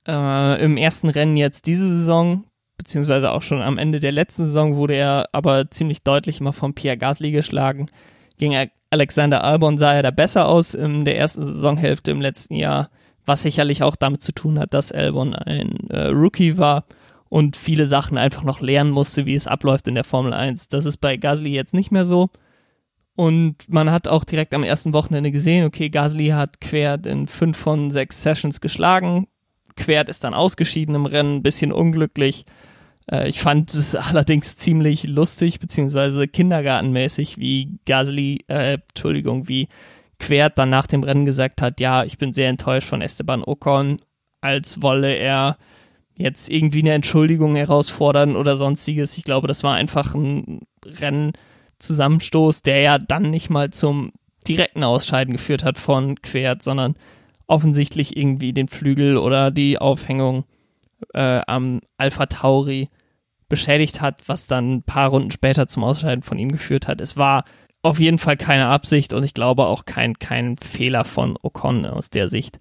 Äh, 0.07 0.63
Im 0.63 0.77
ersten 0.77 1.09
Rennen 1.09 1.37
jetzt 1.37 1.67
diese 1.67 1.87
Saison, 1.87 2.43
beziehungsweise 2.77 3.31
auch 3.31 3.41
schon 3.41 3.61
am 3.61 3.77
Ende 3.77 3.99
der 3.99 4.11
letzten 4.11 4.47
Saison, 4.47 4.75
wurde 4.75 4.95
er 4.95 5.29
aber 5.31 5.71
ziemlich 5.71 6.03
deutlich 6.03 6.41
mal 6.41 6.51
von 6.51 6.73
Pierre 6.73 6.97
Gasly 6.97 7.31
geschlagen. 7.31 7.89
Gegen 8.37 8.69
Alexander 8.89 9.43
Albon 9.43 9.77
sah 9.77 9.93
er 9.93 10.03
da 10.03 10.11
besser 10.11 10.49
aus 10.49 10.73
in 10.73 11.05
der 11.05 11.17
ersten 11.17 11.45
Saisonhälfte 11.45 12.11
im 12.11 12.19
letzten 12.19 12.55
Jahr, 12.55 12.89
was 13.25 13.43
sicherlich 13.43 13.83
auch 13.83 13.95
damit 13.95 14.21
zu 14.21 14.33
tun 14.33 14.59
hat, 14.59 14.73
dass 14.73 14.91
Albon 14.91 15.33
ein 15.33 15.89
äh, 15.89 16.07
Rookie 16.07 16.57
war 16.57 16.83
und 17.31 17.55
viele 17.55 17.85
Sachen 17.85 18.17
einfach 18.17 18.43
noch 18.43 18.59
lernen 18.59 18.91
musste, 18.91 19.25
wie 19.25 19.35
es 19.35 19.47
abläuft 19.47 19.87
in 19.87 19.95
der 19.95 20.03
Formel 20.03 20.33
1. 20.33 20.67
Das 20.67 20.85
ist 20.85 20.97
bei 20.97 21.15
Gasly 21.15 21.53
jetzt 21.53 21.73
nicht 21.73 21.89
mehr 21.89 22.03
so. 22.03 22.27
Und 23.15 23.69
man 23.69 23.89
hat 23.89 24.09
auch 24.09 24.25
direkt 24.25 24.53
am 24.53 24.65
ersten 24.65 24.91
Wochenende 24.91 25.31
gesehen, 25.31 25.65
okay, 25.65 25.87
Gasly 25.89 26.27
hat 26.27 26.59
Quert 26.59 27.05
in 27.05 27.27
fünf 27.27 27.57
von 27.57 27.89
sechs 27.89 28.21
Sessions 28.21 28.59
geschlagen. 28.59 29.27
Quert 29.77 30.09
ist 30.09 30.25
dann 30.25 30.33
ausgeschieden 30.33 30.93
im 30.93 31.05
Rennen, 31.05 31.37
ein 31.37 31.41
bisschen 31.41 31.71
unglücklich. 31.71 32.43
Äh, 33.09 33.29
ich 33.29 33.39
fand 33.39 33.73
es 33.73 33.95
allerdings 33.95 34.57
ziemlich 34.57 35.05
lustig, 35.05 35.61
beziehungsweise 35.61 36.27
kindergartenmäßig, 36.27 37.37
wie 37.37 37.79
Gasly, 37.85 38.43
äh, 38.49 38.79
Entschuldigung, 38.89 39.47
wie 39.47 39.69
Quert 40.19 40.57
dann 40.57 40.69
nach 40.69 40.87
dem 40.87 41.03
Rennen 41.03 41.23
gesagt 41.23 41.61
hat, 41.61 41.79
ja, 41.79 42.03
ich 42.03 42.17
bin 42.17 42.33
sehr 42.33 42.49
enttäuscht 42.49 42.89
von 42.89 43.01
Esteban 43.01 43.41
Ocon, 43.41 44.01
als 44.41 44.81
wolle 44.81 45.15
er 45.15 45.57
jetzt 46.21 46.49
irgendwie 46.49 46.79
eine 46.79 46.93
Entschuldigung 46.93 47.55
herausfordern 47.55 48.35
oder 48.35 48.55
sonstiges. 48.55 49.17
Ich 49.17 49.23
glaube, 49.23 49.47
das 49.47 49.63
war 49.63 49.75
einfach 49.75 50.15
ein 50.15 50.61
Rennzusammenstoß, 50.85 52.61
der 52.61 52.81
ja 52.81 52.97
dann 52.97 53.29
nicht 53.29 53.49
mal 53.49 53.71
zum 53.71 54.11
direkten 54.47 54.83
Ausscheiden 54.83 55.33
geführt 55.33 55.63
hat 55.63 55.77
von 55.77 56.21
Quert, 56.21 56.63
sondern 56.63 56.95
offensichtlich 57.47 58.15
irgendwie 58.15 58.53
den 58.53 58.67
Flügel 58.67 59.17
oder 59.17 59.51
die 59.51 59.77
Aufhängung 59.77 60.45
äh, 61.13 61.41
am 61.47 61.81
Alpha 61.97 62.25
Tauri 62.27 62.89
beschädigt 63.49 63.99
hat, 64.01 64.21
was 64.27 64.47
dann 64.47 64.75
ein 64.75 64.83
paar 64.83 65.09
Runden 65.09 65.31
später 65.31 65.67
zum 65.67 65.83
Ausscheiden 65.83 66.23
von 66.23 66.39
ihm 66.39 66.51
geführt 66.51 66.87
hat. 66.87 67.01
Es 67.01 67.17
war 67.17 67.43
auf 67.81 67.99
jeden 67.99 68.19
Fall 68.19 68.37
keine 68.37 68.67
Absicht 68.67 69.13
und 69.13 69.23
ich 69.23 69.33
glaube 69.33 69.65
auch 69.65 69.85
kein, 69.85 70.17
kein 70.19 70.57
Fehler 70.57 71.03
von 71.03 71.37
Ocon 71.41 71.85
aus 71.85 72.09
der 72.09 72.29
Sicht. 72.29 72.59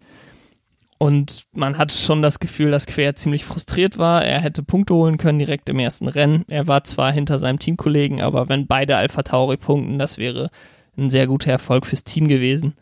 Und 1.03 1.47
man 1.55 1.79
hat 1.79 1.93
schon 1.93 2.21
das 2.21 2.41
Gefühl, 2.41 2.71
dass 2.71 2.85
Quer 2.85 3.17
ziemlich 3.17 3.47
frustriert 3.47 3.97
war. 3.97 4.23
Er 4.23 4.39
hätte 4.39 4.63
Punkte 4.63 4.93
holen 4.93 5.17
können 5.17 5.39
direkt 5.39 5.71
im 5.71 5.79
ersten 5.79 6.09
Rennen. 6.09 6.45
Er 6.49 6.67
war 6.67 6.85
zwar 6.85 7.11
hinter 7.11 7.39
seinem 7.39 7.59
Teamkollegen, 7.59 8.21
aber 8.21 8.51
wenn 8.51 8.67
beide 8.67 8.99
Alpha 8.99 9.23
Tauri 9.23 9.57
punkten, 9.57 9.99
das 9.99 10.19
wäre 10.19 10.51
ein 10.99 11.09
sehr 11.09 11.27
guter 11.27 11.51
Erfolg 11.53 11.87
fürs 11.87 12.05
Team 12.05 12.29
gewesen. 12.29 12.75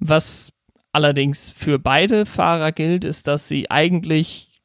Was 0.00 0.52
allerdings 0.90 1.52
für 1.52 1.78
beide 1.78 2.26
Fahrer 2.26 2.72
gilt, 2.72 3.04
ist, 3.04 3.28
dass 3.28 3.46
sie 3.46 3.70
eigentlich 3.70 4.60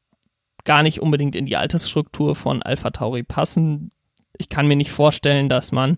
gar 0.63 0.81
nicht 0.81 0.99
unbedingt 0.99 1.35
in 1.35 1.45
die 1.45 1.57
Altersstruktur 1.57 2.35
von 2.35 2.63
Alpha 2.63 2.89
Tauri 2.89 3.21
passen. 3.21 3.91
Ich 4.35 4.49
kann 4.49 4.65
mir 4.65 4.77
nicht 4.77 4.91
vorstellen, 4.91 5.47
dass 5.47 5.71
man 5.71 5.97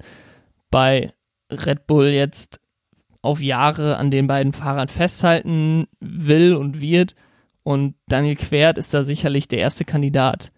bei 0.71 1.13
Red 1.49 1.87
Bull 1.87 2.07
jetzt 2.07 2.59
auf 3.25 3.41
Jahre 3.41 3.97
an 3.97 4.11
den 4.11 4.27
beiden 4.27 4.53
Fahrern 4.53 4.87
festhalten 4.87 5.87
will 5.99 6.55
und 6.55 6.79
wird. 6.79 7.15
Und 7.63 7.95
Daniel 8.07 8.35
Quert 8.35 8.77
ist 8.77 8.93
da 8.93 9.03
sicherlich 9.03 9.47
der 9.47 9.59
erste 9.59 9.85
Kandidat, 9.85 10.49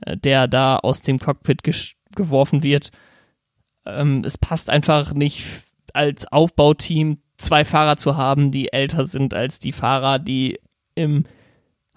äh, 0.00 0.16
der 0.16 0.48
da 0.48 0.76
aus 0.76 1.02
dem 1.02 1.18
Cockpit 1.18 1.62
geworfen 2.14 2.62
wird. 2.62 2.90
Ähm, 3.84 4.22
es 4.24 4.38
passt 4.38 4.70
einfach 4.70 5.12
nicht 5.12 5.44
als 5.92 6.30
Aufbauteam 6.30 7.18
zwei 7.36 7.64
Fahrer 7.64 7.96
zu 7.96 8.16
haben, 8.16 8.52
die 8.52 8.72
älter 8.72 9.04
sind 9.04 9.34
als 9.34 9.58
die 9.58 9.72
Fahrer, 9.72 10.18
die 10.18 10.58
im 10.94 11.24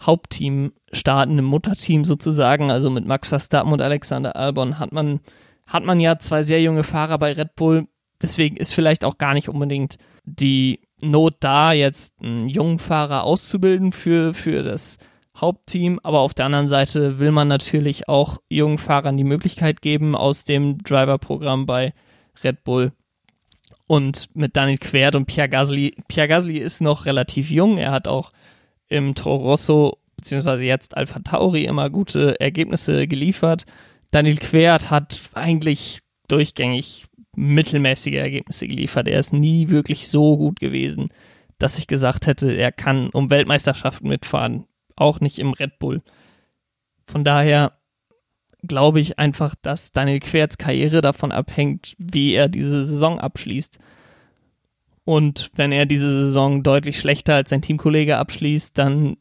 Hauptteam 0.01 0.73
starten, 0.91 1.37
im 1.37 1.45
Mutterteam 1.45 2.03
sozusagen. 2.03 2.71
Also 2.71 2.89
mit 2.89 3.05
Max 3.05 3.29
Verstappen 3.29 3.71
und 3.71 3.81
Alexander 3.81 4.35
Albon 4.35 4.79
hat 4.79 4.91
man, 4.91 5.19
hat 5.67 5.83
man 5.83 5.99
ja 5.99 6.19
zwei 6.19 6.43
sehr 6.43 6.61
junge 6.61 6.83
Fahrer 6.83 7.17
bei 7.17 7.33
Red 7.33 7.55
Bull. 7.55 7.87
Deswegen 8.21 8.57
ist 8.57 8.73
vielleicht 8.73 9.05
auch 9.05 9.17
gar 9.17 9.33
nicht 9.33 9.49
unbedingt 9.49 9.97
die 10.25 10.81
Not 11.01 11.35
da, 11.39 11.73
jetzt 11.73 12.13
einen 12.21 12.49
jungen 12.49 12.79
Fahrer 12.79 13.23
auszubilden 13.23 13.91
für, 13.91 14.33
für 14.33 14.63
das 14.63 14.97
Hauptteam, 15.35 15.99
aber 16.03 16.19
auf 16.19 16.33
der 16.33 16.45
anderen 16.45 16.69
Seite 16.69 17.19
will 17.19 17.31
man 17.31 17.47
natürlich 17.47 18.07
auch 18.07 18.37
jungen 18.49 18.77
Fahrern 18.77 19.17
die 19.17 19.25
Möglichkeit 19.25 19.81
geben 19.81 20.15
aus 20.15 20.45
dem 20.45 20.77
Driver-Programm 20.79 21.65
bei 21.65 21.93
Red 22.43 22.63
Bull. 22.63 22.93
Und 23.87 24.29
mit 24.33 24.55
Daniel 24.55 24.77
Quert 24.77 25.15
und 25.15 25.25
Pierre 25.25 25.49
Gasly. 25.49 25.93
Pierre 26.07 26.27
Gasly 26.27 26.57
ist 26.57 26.81
noch 26.81 27.05
relativ 27.05 27.51
jung. 27.51 27.77
Er 27.77 27.91
hat 27.91 28.07
auch 28.07 28.31
im 28.87 29.13
Toro 29.13 29.49
Rosso 29.49 29.99
beziehungsweise 30.15 30.63
jetzt 30.63 30.97
Alpha 30.97 31.19
Tauri 31.19 31.65
immer 31.65 31.89
gute 31.89 32.39
Ergebnisse 32.39 33.07
geliefert. 33.07 33.65
Daniel 34.11 34.37
Quert 34.37 34.89
hat 34.89 35.19
eigentlich 35.33 35.99
durchgängig 36.27 37.05
mittelmäßige 37.35 38.15
Ergebnisse 38.15 38.67
geliefert. 38.67 39.07
Er 39.07 39.19
ist 39.19 39.33
nie 39.33 39.69
wirklich 39.69 40.07
so 40.07 40.37
gut 40.37 40.59
gewesen, 40.59 41.09
dass 41.57 41.77
ich 41.77 41.87
gesagt 41.87 42.27
hätte, 42.27 42.51
er 42.51 42.71
kann 42.71 43.09
um 43.09 43.29
Weltmeisterschaften 43.29 44.07
mitfahren. 44.07 44.65
Auch 44.95 45.19
nicht 45.19 45.39
im 45.39 45.53
Red 45.53 45.79
Bull. 45.79 45.97
Von 47.05 47.23
daher 47.23 47.73
glaube 48.67 48.99
ich 48.99 49.19
einfach, 49.19 49.55
dass 49.61 49.91
Daniel 49.91 50.19
Querts 50.19 50.57
Karriere 50.57 51.01
davon 51.01 51.31
abhängt, 51.31 51.95
wie 51.97 52.33
er 52.33 52.47
diese 52.47 52.85
Saison 52.85 53.19
abschließt. 53.19 53.79
Und 55.03 55.51
wenn 55.55 55.71
er 55.71 55.85
diese 55.85 56.11
Saison 56.11 56.63
deutlich 56.63 56.99
schlechter 56.99 57.35
als 57.35 57.51
sein 57.51 57.61
Teamkollege 57.61 58.17
abschließt, 58.17 58.77
dann 58.77 59.17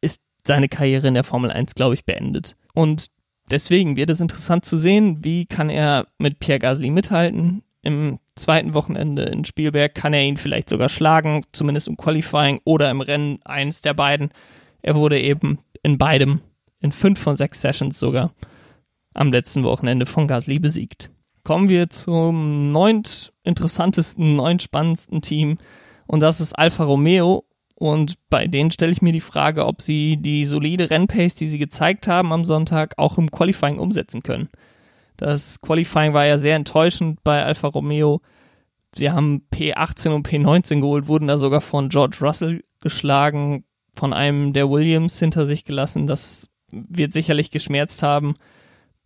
ist 0.00 0.22
seine 0.46 0.68
Karriere 0.68 1.08
in 1.08 1.14
der 1.14 1.24
Formel 1.24 1.50
1, 1.50 1.74
glaube 1.74 1.94
ich, 1.94 2.06
beendet. 2.06 2.56
Und 2.74 3.08
deswegen 3.50 3.96
wird 3.96 4.10
es 4.10 4.20
interessant 4.20 4.64
zu 4.64 4.76
sehen, 4.76 5.24
wie 5.24 5.46
kann 5.46 5.70
er 5.70 6.06
mit 6.18 6.38
Pierre 6.38 6.58
Gasly 6.58 6.90
mithalten. 6.90 7.62
Im 7.82 8.18
zweiten 8.34 8.74
Wochenende 8.74 9.22
in 9.24 9.44
Spielberg 9.44 9.94
kann 9.94 10.12
er 10.12 10.24
ihn 10.24 10.36
vielleicht 10.36 10.68
sogar 10.68 10.88
schlagen, 10.88 11.42
zumindest 11.52 11.88
im 11.88 11.96
Qualifying 11.96 12.60
oder 12.64 12.90
im 12.90 13.00
Rennen, 13.00 13.40
eins 13.44 13.82
der 13.82 13.94
beiden. 13.94 14.30
Er 14.82 14.94
wurde 14.94 15.20
eben 15.20 15.60
in 15.82 15.98
beidem, 15.98 16.40
in 16.80 16.92
fünf 16.92 17.20
von 17.20 17.36
sechs 17.36 17.60
Sessions 17.60 17.98
sogar, 17.98 18.32
am 19.14 19.32
letzten 19.32 19.64
Wochenende 19.64 20.06
von 20.06 20.26
Gasly 20.26 20.58
besiegt. 20.58 21.10
Kommen 21.44 21.68
wir 21.68 21.88
zum 21.88 22.72
neunt 22.72 23.32
interessantesten, 23.42 24.36
neunt 24.36 24.62
spannendsten 24.62 25.22
Team 25.22 25.58
und 26.06 26.20
das 26.20 26.40
ist 26.40 26.58
Alfa 26.58 26.84
Romeo 26.84 27.44
und 27.78 28.16
bei 28.28 28.48
denen 28.48 28.72
stelle 28.72 28.90
ich 28.90 29.02
mir 29.02 29.12
die 29.12 29.20
Frage, 29.20 29.64
ob 29.64 29.82
sie 29.82 30.16
die 30.16 30.44
solide 30.44 30.90
Rennpace, 30.90 31.36
die 31.36 31.46
sie 31.46 31.58
gezeigt 31.58 32.08
haben 32.08 32.32
am 32.32 32.44
Sonntag, 32.44 32.94
auch 32.96 33.18
im 33.18 33.30
Qualifying 33.30 33.78
umsetzen 33.78 34.24
können. 34.24 34.48
Das 35.16 35.60
Qualifying 35.60 36.12
war 36.12 36.26
ja 36.26 36.38
sehr 36.38 36.56
enttäuschend 36.56 37.22
bei 37.22 37.44
Alfa 37.44 37.68
Romeo. 37.68 38.20
Sie 38.96 39.12
haben 39.12 39.46
P18 39.52 40.10
und 40.10 40.26
P19 40.26 40.80
geholt, 40.80 41.06
wurden 41.06 41.28
da 41.28 41.38
sogar 41.38 41.60
von 41.60 41.88
George 41.88 42.18
Russell 42.20 42.64
geschlagen, 42.80 43.64
von 43.94 44.12
einem 44.12 44.52
der 44.52 44.68
Williams 44.68 45.20
hinter 45.20 45.46
sich 45.46 45.64
gelassen. 45.64 46.08
Das 46.08 46.50
wird 46.72 47.12
sicherlich 47.12 47.52
geschmerzt 47.52 48.02
haben 48.02 48.34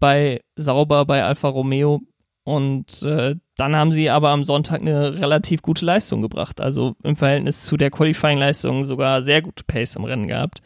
bei 0.00 0.40
Sauber, 0.56 1.04
bei 1.04 1.22
Alfa 1.24 1.48
Romeo. 1.48 2.00
Und 2.44 3.02
äh, 3.02 3.36
dann 3.56 3.76
haben 3.76 3.92
sie 3.92 4.08
aber 4.08 4.30
am 4.30 4.44
Sonntag 4.44 4.80
eine 4.80 5.20
relativ 5.20 5.62
gute 5.62 5.84
Leistung 5.84 6.22
gebracht. 6.22 6.60
Also 6.60 6.96
im 7.02 7.16
Verhältnis 7.16 7.64
zu 7.64 7.76
der 7.76 7.90
Qualifying-Leistung 7.90 8.84
sogar 8.84 9.22
sehr 9.22 9.42
gute 9.42 9.64
Pace 9.64 9.96
im 9.96 10.04
Rennen 10.04 10.28
gehabt. 10.28 10.62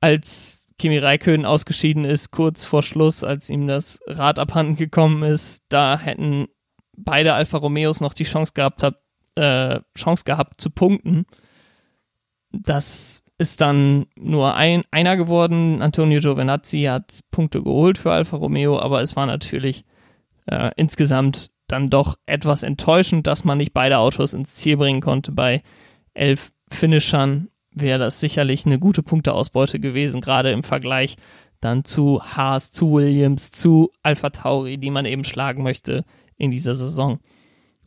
Als 0.00 0.72
Kimi 0.78 0.98
Räikkönen 0.98 1.46
ausgeschieden 1.46 2.04
ist, 2.04 2.30
kurz 2.30 2.64
vor 2.64 2.82
Schluss, 2.82 3.22
als 3.22 3.50
ihm 3.50 3.66
das 3.66 4.00
Rad 4.06 4.38
abhanden 4.38 4.76
gekommen 4.76 5.22
ist, 5.22 5.64
da 5.68 5.98
hätten 5.98 6.48
beide 6.96 7.34
Alfa 7.34 7.58
Romeos 7.58 8.00
noch 8.00 8.14
die 8.14 8.24
Chance 8.24 8.52
gehabt, 8.54 8.82
hab, 8.82 9.00
äh, 9.36 9.80
Chance 9.96 10.24
gehabt 10.24 10.60
zu 10.60 10.70
punkten. 10.70 11.26
Das 12.50 13.22
ist 13.36 13.60
dann 13.60 14.06
nur 14.16 14.54
ein, 14.54 14.84
einer 14.90 15.16
geworden. 15.16 15.82
Antonio 15.82 16.20
Giovinazzi 16.20 16.82
hat 16.82 17.20
Punkte 17.30 17.62
geholt 17.62 17.98
für 17.98 18.12
Alfa 18.12 18.36
Romeo, 18.36 18.78
aber 18.78 19.02
es 19.02 19.16
war 19.16 19.26
natürlich 19.26 19.84
äh, 20.46 20.70
insgesamt 20.76 21.50
dann 21.66 21.90
doch 21.90 22.16
etwas 22.26 22.62
enttäuschend, 22.62 23.26
dass 23.26 23.44
man 23.44 23.58
nicht 23.58 23.72
beide 23.72 23.98
Autos 23.98 24.34
ins 24.34 24.54
Ziel 24.54 24.76
bringen 24.76 25.00
konnte. 25.00 25.32
Bei 25.32 25.62
elf 26.12 26.52
Finishern 26.70 27.48
wäre 27.70 27.98
das 27.98 28.20
sicherlich 28.20 28.66
eine 28.66 28.78
gute 28.78 29.02
Punkteausbeute 29.02 29.80
gewesen, 29.80 30.20
gerade 30.20 30.50
im 30.50 30.62
Vergleich 30.62 31.16
dann 31.60 31.84
zu 31.84 32.22
Haas, 32.22 32.70
zu 32.70 32.92
Williams, 32.92 33.50
zu 33.50 33.90
Alpha 34.02 34.30
Tauri, 34.30 34.78
die 34.78 34.90
man 34.90 35.06
eben 35.06 35.24
schlagen 35.24 35.62
möchte 35.62 36.04
in 36.36 36.50
dieser 36.50 36.74
Saison. 36.74 37.20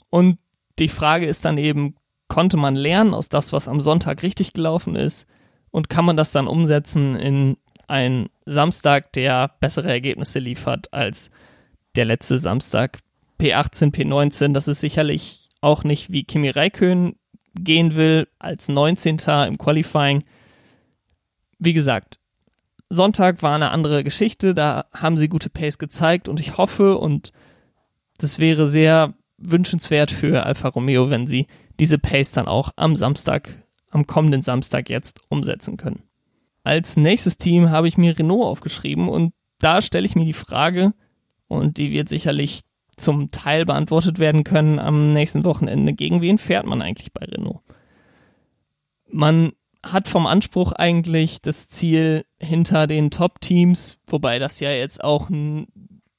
Und 0.09 0.39
die 0.79 0.87
Frage 0.87 1.27
ist 1.27 1.45
dann 1.45 1.57
eben, 1.57 1.95
konnte 2.27 2.57
man 2.57 2.75
lernen 2.75 3.13
aus 3.13 3.29
das, 3.29 3.53
was 3.53 3.67
am 3.67 3.79
Sonntag 3.79 4.23
richtig 4.23 4.53
gelaufen 4.53 4.95
ist? 4.95 5.27
Und 5.69 5.89
kann 5.89 6.05
man 6.05 6.17
das 6.17 6.31
dann 6.31 6.47
umsetzen 6.47 7.15
in 7.15 7.57
einen 7.87 8.29
Samstag, 8.45 9.13
der 9.13 9.51
bessere 9.59 9.89
Ergebnisse 9.89 10.39
liefert 10.39 10.91
als 10.93 11.29
der 11.95 12.05
letzte 12.05 12.37
Samstag. 12.37 12.99
P18, 13.39 13.93
P19, 13.93 14.53
das 14.53 14.67
ist 14.67 14.79
sicherlich 14.79 15.49
auch 15.61 15.83
nicht 15.83 16.11
wie 16.11 16.23
Kimi 16.23 16.49
Räikkönen 16.49 17.15
gehen 17.53 17.95
will, 17.95 18.27
als 18.39 18.67
19. 18.67 19.17
im 19.47 19.57
Qualifying. 19.57 20.23
Wie 21.59 21.73
gesagt, 21.73 22.19
Sonntag 22.89 23.41
war 23.41 23.55
eine 23.55 23.71
andere 23.71 24.03
Geschichte, 24.03 24.53
da 24.53 24.85
haben 24.93 25.17
sie 25.17 25.27
gute 25.27 25.49
Pace 25.49 25.77
gezeigt 25.77 26.29
und 26.29 26.39
ich 26.39 26.57
hoffe 26.57 26.97
und 26.97 27.31
das 28.17 28.39
wäre 28.39 28.67
sehr 28.67 29.13
wünschenswert 29.37 30.11
für 30.11 30.43
Alfa 30.43 30.69
Romeo, 30.69 31.09
wenn 31.09 31.27
sie 31.27 31.47
diese 31.79 31.99
Pace 31.99 32.31
dann 32.31 32.47
auch 32.47 32.71
am 32.75 32.95
Samstag, 32.95 33.63
am 33.91 34.07
kommenden 34.07 34.41
Samstag 34.41 34.89
jetzt 34.89 35.19
umsetzen 35.29 35.77
können. 35.77 36.03
Als 36.63 36.97
nächstes 36.97 37.37
Team 37.37 37.69
habe 37.69 37.87
ich 37.87 37.97
mir 37.97 38.17
Renault 38.17 38.45
aufgeschrieben 38.45 39.09
und 39.09 39.33
da 39.59 39.81
stelle 39.81 40.05
ich 40.05 40.15
mir 40.15 40.25
die 40.25 40.33
Frage, 40.33 40.93
und 41.47 41.77
die 41.77 41.91
wird 41.91 42.09
sicherlich 42.09 42.61
zum 42.97 43.31
Teil 43.31 43.65
beantwortet 43.65 44.19
werden 44.19 44.43
können 44.43 44.79
am 44.79 45.13
nächsten 45.13 45.43
Wochenende. 45.43 45.93
Gegen 45.93 46.21
wen 46.21 46.37
fährt 46.37 46.65
man 46.65 46.81
eigentlich 46.81 47.13
bei 47.13 47.25
Renault? 47.25 47.61
Man 49.09 49.53
hat 49.83 50.07
vom 50.07 50.27
Anspruch 50.27 50.73
eigentlich 50.73 51.41
das 51.41 51.69
Ziel 51.69 52.25
hinter 52.39 52.87
den 52.87 53.11
Top-Teams, 53.11 53.99
wobei 54.05 54.39
das 54.39 54.59
ja 54.59 54.71
jetzt 54.71 55.03
auch 55.03 55.29
ein 55.29 55.67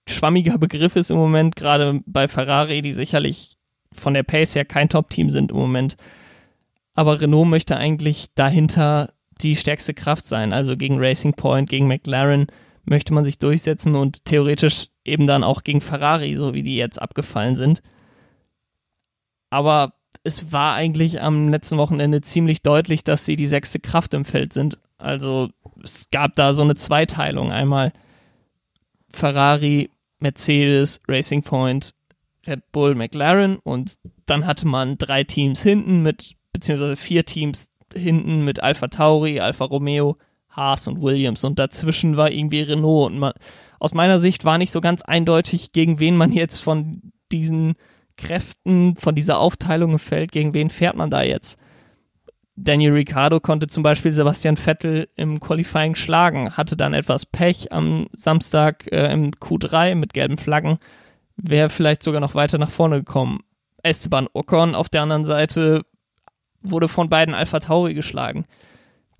schwammiger 0.07 0.57
Begriff 0.59 0.97
ist 0.97 1.11
im 1.11 1.19
Moment, 1.19 1.57
gerade 1.57 2.01
bei 2.07 2.29
Ferrari, 2.29 2.81
die 2.81 2.93
sicherlich 2.93 3.59
von 3.93 4.15
der 4.15 4.23
Pace 4.23 4.55
her 4.55 4.65
kein 4.65 4.89
Top-Team 4.89 5.29
sind 5.31 5.51
im 5.51 5.57
Moment. 5.57 5.97
Aber 6.95 7.21
Renault 7.21 7.49
möchte 7.49 7.77
eigentlich 7.77 8.29
dahinter 8.35 9.13
die 9.41 9.57
stärkste 9.57 9.95
Kraft 9.95 10.25
sein. 10.25 10.53
Also 10.53 10.77
gegen 10.77 10.99
Racing 10.99 11.35
Point, 11.35 11.69
gegen 11.69 11.87
McLaren 11.87 12.47
möchte 12.85 13.13
man 13.13 13.25
sich 13.25 13.39
durchsetzen 13.39 13.95
und 13.95 14.25
theoretisch 14.25 14.89
eben 15.09 15.27
dann 15.27 15.45
auch 15.45 15.65
gegen 15.65 15.81
Ferrari, 15.81 16.35
so 16.37 16.55
wie 16.55 16.63
die 16.63 16.77
jetzt 16.77 17.01
abgefallen 17.01 17.57
sind. 17.57 17.83
Aber 19.51 19.95
es 20.25 20.53
war 20.53 20.75
eigentlich 20.75 21.21
am 21.21 21.49
letzten 21.49 21.79
Wochenende 21.79 22.21
ziemlich 22.21 22.63
deutlich, 22.63 23.05
dass 23.05 23.25
sie 23.25 23.37
die 23.37 23.47
sechste 23.47 23.81
Kraft 23.81 24.15
im 24.15 24.25
Feld 24.25 24.53
sind. 24.53 24.79
Also 24.99 25.51
es 25.83 26.09
gab 26.11 26.35
da 26.35 26.53
so 26.53 26.63
eine 26.63 26.75
Zweiteilung. 26.75 27.51
Einmal 27.51 27.93
Ferrari, 29.11 29.91
Mercedes, 30.19 31.01
Racing 31.09 31.43
Point, 31.43 31.95
Red 32.47 32.73
Bull, 32.73 32.95
McLaren 32.95 33.59
und 33.59 33.95
dann 34.27 34.47
hatte 34.47 34.67
man 34.67 34.99
drei 34.99 35.25
Teams 35.25 35.63
hinten 35.63 36.03
mit, 36.03 36.35
beziehungsweise 36.53 36.97
vier 36.97 37.25
Teams 37.25 37.69
hinten 37.95 38.45
mit 38.45 38.63
Alpha 38.63 38.89
Tauri, 38.89 39.41
Alpha 39.41 39.65
Romeo, 39.65 40.17
Haas 40.51 40.89
und 40.89 41.01
Williams 41.01 41.45
und 41.45 41.59
dazwischen 41.59 42.17
war 42.17 42.31
irgendwie 42.31 42.63
Renault 42.63 43.13
und 43.13 43.19
man, 43.19 43.33
aus 43.79 43.95
meiner 43.95 44.21
Sicht 44.21 44.45
war 44.45 44.59
nicht 44.59 44.73
so 44.73 44.81
ganz 44.81 45.03
eindeutig, 45.03 45.73
gegen 45.73 45.99
wen 45.99 46.17
man 46.17 46.33
jetzt 46.33 46.59
von 46.59 47.13
diesen 47.31 47.75
Kräften, 48.17 48.97
von 48.97 49.15
dieser 49.15 49.39
Aufteilung 49.39 49.99
fällt, 49.99 50.33
gegen 50.33 50.55
wen 50.55 50.71
fährt 50.71 50.97
man 50.97 51.11
da 51.11 51.23
jetzt. 51.23 51.59
Daniel 52.57 52.93
Ricciardo 52.93 53.39
konnte 53.39 53.69
zum 53.69 53.85
Beispiel 53.85 54.13
Sebastian 54.13 54.57
Vettel 54.57 55.09
im 55.15 55.39
Qualifying 55.39 55.95
schlagen, 55.95 56.57
hatte 56.57 56.77
dann 56.77 56.93
etwas 56.93 57.25
Pech 57.25 57.71
am 57.73 58.09
Samstag 58.13 58.91
äh, 58.91 59.13
im 59.13 59.31
Q3 59.31 59.95
mit 59.95 60.13
gelben 60.13 60.39
Flaggen, 60.39 60.79
wäre 61.37 61.71
vielleicht 61.71 62.03
sogar 62.03 62.21
noch 62.21 62.35
weiter 62.35 62.59
nach 62.59 62.71
vorne 62.71 62.99
gekommen. 62.99 63.41
Esteban 63.85 64.27
Ocon 64.33 64.75
auf 64.75 64.89
der 64.89 65.03
anderen 65.03 65.25
Seite 65.25 65.83
wurde 66.61 66.89
von 66.89 67.09
beiden 67.09 67.35
Alpha 67.35 67.61
Tauri 67.61 67.95
geschlagen. 67.95 68.45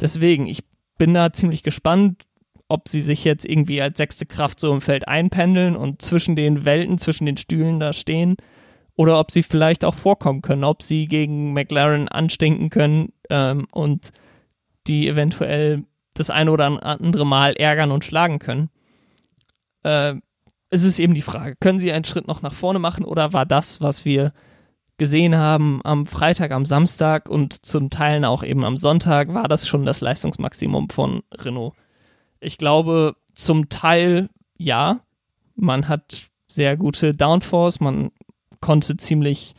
Deswegen, 0.01 0.47
ich 0.49 0.65
bin 0.99 1.15
da 1.15 1.33
ziemlich 1.33 1.63
gespannt, 1.63 2.25
ob 2.69 2.89
sie 2.89 3.03
sich 3.03 3.25
jetzt 3.25 3.47
irgendwie 3.47 3.81
als 3.81 3.99
sechste 3.99 4.27
Kraft 4.27 4.61
so 4.61 4.73
im 4.73 4.81
Feld 4.81 5.09
einpendeln 5.09 5.75
und 5.75 6.03
zwischen 6.03 6.37
den 6.37 6.65
Welten, 6.65 6.99
zwischen 6.99 7.27
den 7.27 7.37
Stühlen 7.37 7.81
da 7.81 7.93
stehen 7.93 8.37
oder 8.95 9.19
ob 9.19 9.31
sie 9.31 9.43
vielleicht 9.43 9.85
auch 9.85 9.95
vorkommen 9.95 10.43
können, 10.43 10.65
ob 10.65 10.83
sie 10.83 11.07
gegen 11.07 11.53
McLaren 11.53 12.09
anstinken 12.09 12.69
können 12.69 13.13
ähm, 13.31 13.67
und 13.71 14.11
die 14.87 15.09
eventuell 15.09 15.85
das 16.15 16.31
eine 16.31 16.51
oder 16.51 16.85
andere 16.85 17.25
Mal 17.25 17.55
ärgern 17.55 17.93
und 17.93 18.05
schlagen 18.05 18.39
können. 18.39 18.71
Äh, 19.85 20.15
es 20.71 20.85
ist 20.85 20.99
eben 20.99 21.15
die 21.15 21.23
Frage, 21.23 21.55
können 21.61 21.79
sie 21.79 21.93
einen 21.93 22.05
Schritt 22.05 22.27
noch 22.27 22.43
nach 22.43 22.53
vorne 22.53 22.79
machen 22.79 23.05
oder 23.05 23.33
war 23.33 23.47
das, 23.47 23.81
was 23.81 24.05
wir 24.05 24.33
gesehen 24.99 25.37
haben 25.37 25.81
am 25.85 26.07
Freitag, 26.07 26.51
am 26.51 26.67
Samstag 26.67 27.29
und 27.31 27.65
zum 27.65 27.89
Teil 27.89 28.25
auch 28.25 28.43
eben 28.43 28.65
am 28.65 28.77
Sonntag, 28.77 29.33
war 29.33 29.49
das 29.49 29.67
schon 29.67 29.87
das 29.87 30.01
Leistungsmaximum 30.01 30.91
von 30.91 31.23
Renault? 31.33 31.75
Ich 32.41 32.59
glaube, 32.59 33.17
zum 33.35 33.69
Teil 33.69 34.29
ja. 34.57 35.01
Man 35.55 35.89
hat 35.89 36.29
sehr 36.47 36.77
gute 36.77 37.13
Downforce, 37.13 37.81
man 37.81 38.11
konnte 38.61 38.97
ziemlich 38.97 39.55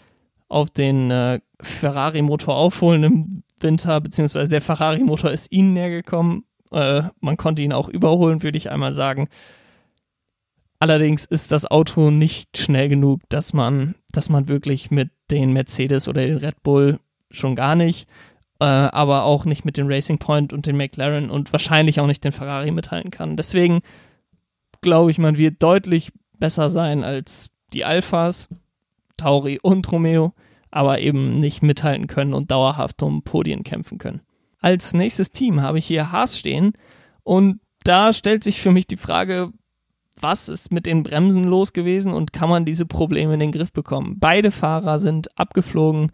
auf 0.48 0.70
den 0.70 1.12
äh, 1.12 1.40
Ferrari-Motor 1.62 2.56
aufholen 2.56 3.04
im 3.04 3.44
Winter, 3.60 4.02
beziehungsweise 4.02 4.50
der 4.50 4.62
Ferrari-Motor 4.62 5.32
ist 5.32 5.52
ihnen 5.52 5.74
näher 5.74 5.90
gekommen. 5.90 6.46
Äh, 6.72 7.04
man 7.20 7.38
konnte 7.38 7.62
ihn 7.62 7.74
auch 7.74 7.90
überholen, 7.90 8.44
würde 8.44 8.58
ich 8.58 8.72
einmal 8.72 8.94
sagen. 8.94 9.30
Allerdings 10.80 11.26
ist 11.26 11.52
das 11.52 11.70
Auto 11.70 12.10
nicht 12.10 12.58
schnell 12.58 12.88
genug, 12.88 13.22
dass 13.30 13.54
man, 13.54 13.96
dass 14.12 14.30
man 14.30 14.48
wirklich 14.48 14.92
mit 14.92 15.12
den 15.30 15.52
Mercedes 15.52 16.08
oder 16.08 16.26
den 16.26 16.38
Red 16.38 16.64
Bull 16.64 17.00
schon 17.32 17.56
gar 17.56 17.76
nicht, 17.76 18.08
äh, 18.60 18.66
aber 18.66 19.24
auch 19.24 19.46
nicht 19.46 19.66
mit 19.66 19.78
den 19.78 19.92
Racing 19.92 20.18
Point 20.18 20.54
und 20.54 20.66
den 20.66 20.78
McLaren 20.78 21.30
und 21.30 21.52
wahrscheinlich 21.54 22.00
auch 22.00 22.08
nicht 22.08 22.24
den 22.24 22.32
Ferrari 22.32 22.72
mithalten 22.72 23.12
kann. 23.12 23.38
Deswegen 23.38 23.82
glaube 24.82 25.12
ich, 25.12 25.18
man 25.18 25.38
wird 25.38 25.62
deutlich 25.62 26.12
besser 26.38 26.70
sein 26.70 27.04
als 27.04 27.50
die 27.74 27.86
Alphas. 27.86 28.50
Tauri 29.20 29.60
und 29.62 29.92
Romeo, 29.92 30.34
aber 30.72 31.00
eben 31.00 31.40
nicht 31.40 31.62
mithalten 31.62 32.08
können 32.08 32.34
und 32.34 32.50
dauerhaft 32.52 33.04
um 33.04 33.22
Podien 33.22 33.64
kämpfen 33.64 33.98
können. 33.98 34.22
Als 34.62 34.94
nächstes 34.94 35.30
Team 35.30 35.62
habe 35.62 35.78
ich 35.78 35.86
hier 35.86 36.12
Haas 36.12 36.38
stehen 36.38 36.74
und 37.24 37.60
da 37.84 38.14
stellt 38.14 38.44
sich 38.44 38.60
für 38.60 38.72
mich 38.72 38.88
die 38.88 38.98
Frage, 38.98 39.52
was 40.22 40.50
ist 40.50 40.72
mit 40.74 40.86
den 40.86 41.04
Bremsen 41.04 41.44
los 41.44 41.72
gewesen 41.72 42.14
und 42.14 42.34
kann 42.34 42.50
man 42.50 42.66
diese 42.66 42.86
Probleme 42.86 43.36
in 43.36 43.40
den 43.40 43.52
Griff 43.52 43.72
bekommen? 43.72 44.18
Beide 44.20 44.52
Fahrer 44.52 45.00
sind 45.00 45.38
abgeflogen, 45.40 46.12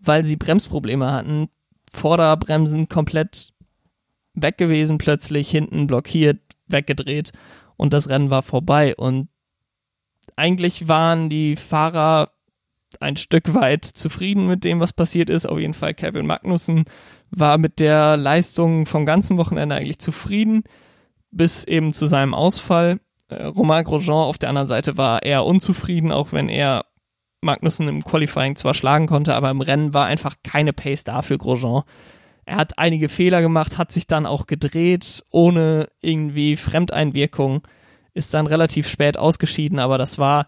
weil 0.00 0.24
sie 0.24 0.36
Bremsprobleme 0.36 1.10
hatten. 1.10 1.48
Vorderbremsen 1.92 2.88
komplett 2.88 3.52
weg 4.34 4.58
gewesen, 4.58 4.98
plötzlich 4.98 5.50
hinten 5.50 5.86
blockiert, 5.86 6.40
weggedreht 6.66 7.32
und 7.76 7.92
das 7.92 8.08
Rennen 8.08 8.30
war 8.30 8.42
vorbei. 8.42 8.94
Und 8.96 9.28
eigentlich 10.36 10.88
waren 10.88 11.30
die 11.30 11.56
Fahrer 11.56 12.30
ein 13.00 13.16
Stück 13.16 13.54
weit 13.54 13.84
zufrieden 13.84 14.46
mit 14.46 14.64
dem, 14.64 14.80
was 14.80 14.92
passiert 14.92 15.30
ist. 15.30 15.46
Auf 15.46 15.58
jeden 15.58 15.74
Fall 15.74 15.94
Kevin 15.94 16.26
Magnussen 16.26 16.84
war 17.30 17.58
mit 17.58 17.80
der 17.80 18.16
Leistung 18.16 18.86
vom 18.86 19.04
ganzen 19.04 19.36
Wochenende 19.36 19.74
eigentlich 19.74 19.98
zufrieden, 19.98 20.64
bis 21.30 21.64
eben 21.64 21.92
zu 21.92 22.06
seinem 22.06 22.34
Ausfall. 22.34 23.00
Äh, 23.28 23.44
Romain 23.44 23.84
Grosjean 23.84 24.24
auf 24.24 24.38
der 24.38 24.48
anderen 24.48 24.68
Seite 24.68 24.96
war 24.96 25.22
eher 25.22 25.44
unzufrieden, 25.44 26.12
auch 26.12 26.32
wenn 26.32 26.48
er 26.48 26.86
Magnussen 27.40 27.88
im 27.88 28.04
Qualifying 28.04 28.56
zwar 28.56 28.74
schlagen 28.74 29.06
konnte, 29.06 29.34
aber 29.34 29.50
im 29.50 29.60
Rennen 29.60 29.94
war 29.94 30.06
einfach 30.06 30.36
keine 30.42 30.72
Pace 30.72 31.04
da 31.04 31.22
für 31.22 31.38
Grosjean. 31.38 31.82
Er 32.44 32.56
hat 32.56 32.78
einige 32.78 33.08
Fehler 33.08 33.42
gemacht, 33.42 33.78
hat 33.78 33.92
sich 33.92 34.06
dann 34.06 34.26
auch 34.26 34.46
gedreht, 34.46 35.22
ohne 35.30 35.88
irgendwie 36.00 36.56
Fremdeinwirkung, 36.56 37.62
ist 38.14 38.34
dann 38.34 38.46
relativ 38.46 38.88
spät 38.88 39.18
ausgeschieden, 39.18 39.78
aber 39.78 39.98
das 39.98 40.18
war 40.18 40.46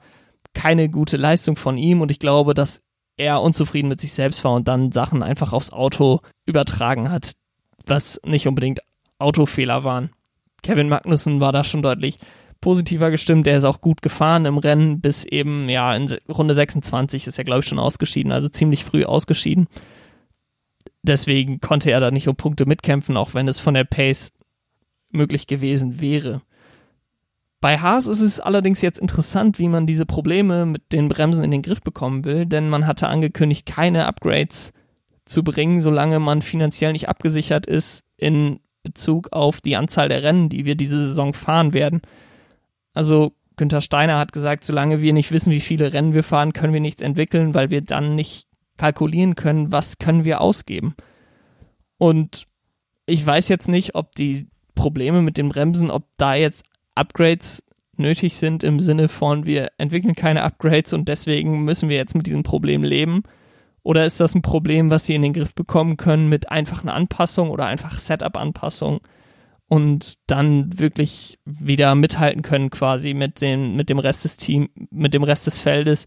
keine 0.55 0.88
gute 0.88 1.16
Leistung 1.16 1.57
von 1.57 1.76
ihm 1.76 2.00
und 2.00 2.11
ich 2.11 2.18
glaube, 2.18 2.55
dass 2.55 2.83
er 3.16 3.42
unzufrieden 3.42 3.88
mit 3.88 4.00
sich 4.00 4.12
selbst 4.12 4.42
war 4.44 4.55
und 4.55 4.66
dann 4.66 4.92
Sachen 4.92 5.22
einfach 5.22 5.53
aufs 5.53 5.72
Auto 5.72 6.20
übertragen 6.46 7.11
hat, 7.11 7.33
was 7.87 8.20
nicht 8.24 8.48
unbedingt 8.48 8.81
Autofehler 9.18 9.85
waren. 9.85 10.11
Kevin 10.62 10.88
Magnussen 10.88 11.38
war 11.40 11.53
da 11.53 11.64
schon 11.64 11.83
deutlich 11.83 12.18
positiver 12.61 13.11
gestimmt. 13.11 13.46
Er 13.46 13.57
ist 13.57 13.64
auch 13.64 13.81
gut 13.81 14.03
gefahren 14.03 14.44
im 14.44 14.59
Rennen, 14.59 15.01
bis 15.01 15.25
eben, 15.25 15.68
ja, 15.68 15.94
in 15.94 16.12
Runde 16.29 16.55
26 16.55 17.27
ist 17.27 17.38
er, 17.38 17.44
glaube 17.44 17.61
ich, 17.61 17.66
schon 17.66 17.79
ausgeschieden, 17.79 18.33
also 18.33 18.49
ziemlich 18.49 18.85
früh 18.85 19.05
ausgeschieden. 19.05 19.66
Deswegen 21.03 21.61
konnte 21.61 21.90
er 21.90 22.01
da 22.01 22.11
nicht 22.11 22.29
um 22.29 22.37
Punkte 22.37 22.66
mitkämpfen, 22.66 23.16
auch 23.16 23.35
wenn 23.35 23.49
es 23.49 23.59
von 23.59 23.75
der 23.75 23.85
Pace 23.85 24.33
möglich 25.11 25.46
gewesen 25.46 26.01
wäre. 26.01 26.42
Bei 27.61 27.79
Haas 27.79 28.07
ist 28.07 28.23
es 28.23 28.40
allerdings 28.40 28.81
jetzt 28.81 28.99
interessant, 28.99 29.59
wie 29.59 29.68
man 29.68 29.87
diese 29.87 30.07
Probleme 30.07 30.64
mit 30.64 30.92
den 30.92 31.09
Bremsen 31.09 31.44
in 31.44 31.51
den 31.51 31.62
Griff 31.62 31.83
bekommen 31.83 32.25
will, 32.25 32.46
denn 32.46 32.70
man 32.70 32.87
hatte 32.87 33.09
angekündigt, 33.09 33.66
keine 33.66 34.07
Upgrades 34.07 34.73
zu 35.27 35.44
bringen, 35.44 35.81
solange 35.81 36.20
man 36.20 36.40
finanziell 36.40 36.92
nicht 36.92 37.09
abgesichert 37.09 37.66
ist 37.66 38.03
in 38.16 38.61
Bezug 38.83 39.29
auf 39.33 39.61
die 39.61 39.77
Anzahl 39.77 40.09
der 40.09 40.23
Rennen, 40.23 40.49
die 40.49 40.64
wir 40.64 40.75
diese 40.75 40.99
Saison 40.99 41.35
fahren 41.35 41.75
werden. 41.75 42.01
Also 42.94 43.33
Günther 43.57 43.81
Steiner 43.81 44.18
hat 44.18 44.33
gesagt, 44.33 44.64
solange 44.64 45.03
wir 45.03 45.12
nicht 45.12 45.31
wissen, 45.31 45.53
wie 45.53 45.61
viele 45.61 45.92
Rennen 45.92 46.14
wir 46.14 46.22
fahren, 46.22 46.53
können 46.53 46.72
wir 46.72 46.81
nichts 46.81 47.03
entwickeln, 47.03 47.55
weil 47.55 47.70
wir 47.70 47.83
dann 47.83 48.14
nicht 48.14 48.46
kalkulieren 48.76 49.35
können, 49.35 49.70
was 49.70 49.98
können 49.98 50.24
wir 50.24 50.40
ausgeben. 50.40 50.94
Und 51.98 52.46
ich 53.07 53.24
weiß 53.24 53.48
jetzt 53.48 53.68
nicht, 53.68 53.94
ob 53.94 54.14
die 54.14 54.48
Probleme 54.74 55.20
mit 55.20 55.37
den 55.37 55.50
Bremsen, 55.50 55.90
ob 55.90 56.05
da 56.16 56.35
jetzt 56.35 56.64
Upgrades 56.94 57.62
nötig 57.96 58.37
sind 58.37 58.64
im 58.64 58.81
Sinne 58.81 59.09
von, 59.09 59.44
wir 59.44 59.72
entwickeln 59.76 60.14
keine 60.14 60.42
Upgrades 60.42 60.94
und 60.94 61.09
deswegen 61.09 61.64
müssen 61.64 61.90
wir 61.90 61.96
jetzt 61.96 62.14
mit 62.14 62.26
diesem 62.26 62.42
Problem 62.42 62.83
leben? 62.83 63.22
Oder 63.83 64.05
ist 64.05 64.20
das 64.20 64.35
ein 64.35 64.42
Problem, 64.42 64.90
was 64.90 65.07
sie 65.07 65.14
in 65.14 65.22
den 65.22 65.33
Griff 65.33 65.55
bekommen 65.55 65.96
können 65.96 66.29
mit 66.29 66.50
einfachen 66.50 66.88
Anpassungen 66.88 67.53
oder 67.53 67.66
einfach 67.66 67.98
Setup-Anpassungen 67.98 69.00
und 69.70 70.14
dann 70.26 70.80
wirklich 70.80 71.38
wieder 71.44 71.94
mithalten 71.94 72.42
können 72.42 72.70
quasi 72.70 73.14
mit 73.14 73.40
dem, 73.40 73.76
mit 73.76 73.88
dem 73.88 74.00
Rest 74.00 74.24
des 74.24 74.37
Teams, 74.37 74.68
mit 74.90 75.14
dem 75.14 75.22
Rest 75.22 75.46
des 75.46 75.61
Feldes 75.61 76.06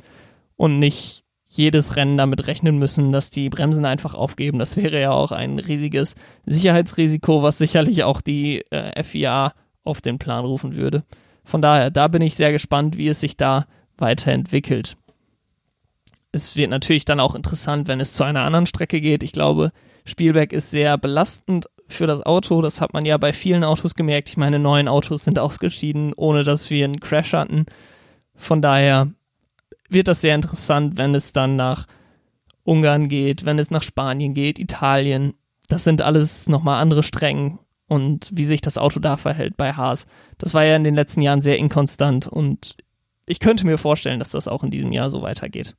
und 0.57 0.79
nicht 0.79 1.23
jedes 1.47 1.95
Rennen 1.95 2.17
damit 2.17 2.45
rechnen 2.47 2.77
müssen, 2.77 3.13
dass 3.13 3.29
die 3.29 3.49
Bremsen 3.49 3.85
einfach 3.85 4.15
aufgeben. 4.15 4.59
Das 4.59 4.75
wäre 4.75 4.99
ja 4.99 5.11
auch 5.11 5.31
ein 5.31 5.59
riesiges 5.59 6.15
Sicherheitsrisiko, 6.45 7.41
was 7.41 7.57
sicherlich 7.57 8.03
auch 8.03 8.19
die 8.19 8.69
äh, 8.69 9.01
FIA 9.01 9.53
auf 9.85 10.01
den 10.01 10.19
Plan 10.19 10.43
rufen 10.43 10.75
würde. 10.75 11.05
Von 11.45 11.61
daher, 11.61 11.89
da 11.89 12.09
bin 12.09 12.21
ich 12.21 12.35
sehr 12.35 12.51
gespannt, 12.51 12.97
wie 12.97 13.07
es 13.07 13.21
sich 13.21 13.37
da 13.37 13.65
weiterentwickelt. 13.97 14.97
Es 16.33 16.57
wird 16.57 16.69
natürlich 16.69 17.05
dann 17.05 17.21
auch 17.21 17.33
interessant, 17.33 17.87
wenn 17.87 18.01
es 18.01 18.13
zu 18.13 18.25
einer 18.25 18.41
anderen 18.41 18.65
Strecke 18.65 18.99
geht. 18.99 19.23
Ich 19.23 19.31
glaube, 19.31 19.71
Spielberg 20.03 20.51
ist 20.51 20.69
sehr 20.71 20.97
belastend 20.97 21.67
für 21.87 22.07
das 22.07 22.21
Auto. 22.21 22.61
Das 22.61 22.81
hat 22.81 22.93
man 22.93 23.05
ja 23.05 23.17
bei 23.17 23.33
vielen 23.33 23.63
Autos 23.63 23.95
gemerkt. 23.95 24.29
Ich 24.29 24.37
meine, 24.37 24.59
neun 24.59 24.87
Autos 24.87 25.23
sind 25.23 25.39
ausgeschieden, 25.39 26.13
ohne 26.15 26.43
dass 26.43 26.69
wir 26.69 26.85
einen 26.85 26.99
Crash 26.99 27.33
hatten. 27.33 27.65
Von 28.35 28.61
daher 28.61 29.09
wird 29.89 30.07
das 30.07 30.21
sehr 30.21 30.35
interessant, 30.35 30.97
wenn 30.97 31.15
es 31.15 31.33
dann 31.33 31.55
nach 31.55 31.87
Ungarn 32.63 33.09
geht, 33.09 33.45
wenn 33.45 33.59
es 33.59 33.71
nach 33.71 33.83
Spanien 33.83 34.33
geht, 34.33 34.59
Italien. 34.59 35.33
Das 35.67 35.83
sind 35.83 36.01
alles 36.01 36.47
nochmal 36.47 36.81
andere 36.81 37.03
Strecken 37.03 37.59
und 37.87 38.29
wie 38.33 38.45
sich 38.45 38.61
das 38.61 38.77
Auto 38.77 38.99
da 38.99 39.17
verhält 39.17 39.57
bei 39.57 39.73
Haas. 39.73 40.07
Das 40.37 40.53
war 40.53 40.63
ja 40.63 40.75
in 40.75 40.83
den 40.83 40.95
letzten 40.95 41.21
Jahren 41.21 41.41
sehr 41.41 41.57
inkonstant 41.57 42.27
und 42.27 42.75
ich 43.25 43.39
könnte 43.39 43.65
mir 43.65 43.77
vorstellen, 43.77 44.19
dass 44.19 44.31
das 44.31 44.47
auch 44.47 44.63
in 44.63 44.71
diesem 44.71 44.91
Jahr 44.91 45.09
so 45.09 45.21
weitergeht. 45.21 45.75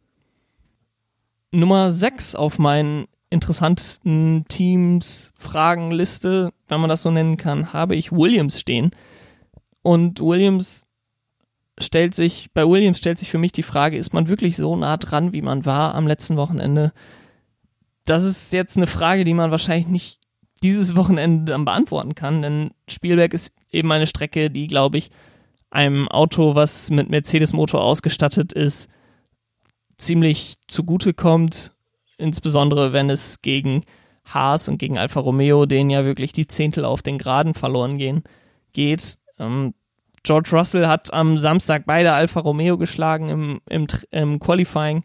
Nummer 1.51 1.90
6 1.90 2.35
auf 2.35 2.59
meinen 2.59 3.07
interessantesten 3.35 4.47
Teams 4.49 5.33
Fragenliste, 5.37 6.53
wenn 6.68 6.81
man 6.81 6.88
das 6.88 7.03
so 7.03 7.11
nennen 7.11 7.37
kann, 7.37 7.73
habe 7.73 7.97
ich 7.97 8.12
Williams 8.12 8.59
stehen. 8.59 8.92
Und 9.83 10.20
Williams 10.20 10.87
stellt 11.79 12.14
sich, 12.14 12.51
bei 12.55 12.66
Williams 12.66 12.99
stellt 12.99 13.18
sich 13.18 13.31
für 13.31 13.38
mich 13.38 13.53
die 13.53 13.62
Frage, 13.62 13.99
ist 13.99 14.14
man 14.14 14.29
wirklich 14.29 14.57
so 14.57 14.77
nah 14.77 14.97
dran, 14.97 15.33
wie 15.33 15.42
man 15.42 15.66
war 15.66 15.94
am 15.94 16.07
letzten 16.07 16.37
Wochenende? 16.37 16.92
Das 18.07 18.25
ist 18.25 18.53
jetzt 18.53 18.77
eine 18.77 18.87
Frage, 18.87 19.25
die 19.25 19.35
man 19.35 19.51
wahrscheinlich 19.51 19.88
nicht 19.88 20.20
dieses 20.62 20.97
Wochenende 20.97 21.53
dann 21.53 21.64
beantworten 21.64 22.14
kann, 22.14 22.40
denn 22.40 22.70
Spielberg 22.88 23.35
ist 23.35 23.53
eben 23.70 23.90
eine 23.92 24.07
Strecke, 24.07 24.51
die, 24.51 24.66
glaube 24.66 24.97
ich, 24.97 25.11
einem 25.70 26.09
Auto, 26.09 26.55
was 26.55 26.90
mit 26.90 27.11
Mercedes-Motor 27.11 27.83
ausgestattet 27.83 28.53
ist, 28.53 28.88
ziemlich 29.99 30.57
zugute 30.68 31.12
kommt, 31.12 31.74
insbesondere 32.18 32.92
wenn 32.92 33.11
es 33.11 33.42
gegen 33.42 33.85
Haas 34.24 34.68
und 34.68 34.79
gegen 34.79 34.98
Alfa 34.98 35.20
Romeo, 35.20 35.66
denen 35.66 35.90
ja 35.90 36.05
wirklich 36.05 36.33
die 36.33 36.46
Zehntel 36.46 36.85
auf 36.85 37.03
den 37.03 37.18
Geraden 37.18 37.55
verloren 37.55 37.98
gehen, 37.98 38.22
geht. 38.72 39.18
Ähm, 39.38 39.74
George 40.22 40.50
Russell 40.53 40.87
hat 40.87 41.12
am 41.12 41.38
Samstag 41.38 41.85
beide 41.87 42.12
Alfa 42.12 42.40
Romeo 42.40 42.79
geschlagen 42.79 43.29
im, 43.29 43.61
im, 43.68 43.87
im 44.11 44.40
Qualifying, 44.40 45.05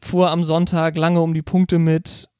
fuhr 0.00 0.30
am 0.30 0.44
Sonntag 0.44 0.96
lange 0.96 1.20
um 1.20 1.34
die 1.34 1.42
Punkte 1.42 1.78
mit, 1.78 2.30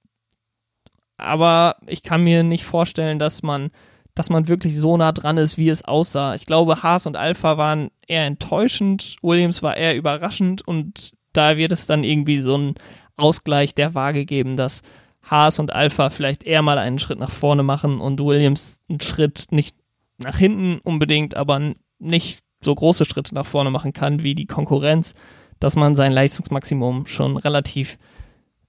aber 1.22 1.76
ich 1.86 2.02
kann 2.02 2.24
mir 2.24 2.42
nicht 2.42 2.64
vorstellen, 2.64 3.18
dass 3.18 3.42
man, 3.42 3.70
dass 4.14 4.30
man 4.30 4.48
wirklich 4.48 4.78
so 4.78 4.96
nah 4.96 5.12
dran 5.12 5.38
ist, 5.38 5.56
wie 5.56 5.68
es 5.68 5.84
aussah. 5.84 6.34
Ich 6.34 6.46
glaube, 6.46 6.82
Haas 6.82 7.06
und 7.06 7.16
Alpha 7.16 7.58
waren 7.58 7.90
eher 8.06 8.26
enttäuschend, 8.26 9.16
Williams 9.22 9.62
war 9.62 9.76
eher 9.76 9.96
überraschend 9.96 10.66
und 10.66 11.12
da 11.32 11.56
wird 11.56 11.72
es 11.72 11.86
dann 11.86 12.04
irgendwie 12.04 12.38
so 12.38 12.56
ein 12.56 12.74
Ausgleich 13.22 13.74
der 13.74 13.94
Waage 13.94 14.24
geben, 14.24 14.56
dass 14.56 14.82
Haas 15.22 15.58
und 15.58 15.72
Alpha 15.72 16.10
vielleicht 16.10 16.42
eher 16.42 16.62
mal 16.62 16.78
einen 16.78 16.98
Schritt 16.98 17.18
nach 17.18 17.30
vorne 17.30 17.62
machen 17.62 18.00
und 18.00 18.20
Williams 18.20 18.80
einen 18.90 19.00
Schritt 19.00 19.46
nicht 19.50 19.76
nach 20.18 20.36
hinten 20.36 20.80
unbedingt, 20.82 21.36
aber 21.36 21.74
nicht 21.98 22.40
so 22.60 22.74
große 22.74 23.04
Schritte 23.04 23.34
nach 23.34 23.46
vorne 23.46 23.70
machen 23.70 23.92
kann 23.92 24.22
wie 24.22 24.34
die 24.34 24.46
Konkurrenz, 24.46 25.12
dass 25.60 25.76
man 25.76 25.96
sein 25.96 26.12
Leistungsmaximum 26.12 27.06
schon 27.06 27.36
relativ 27.36 27.98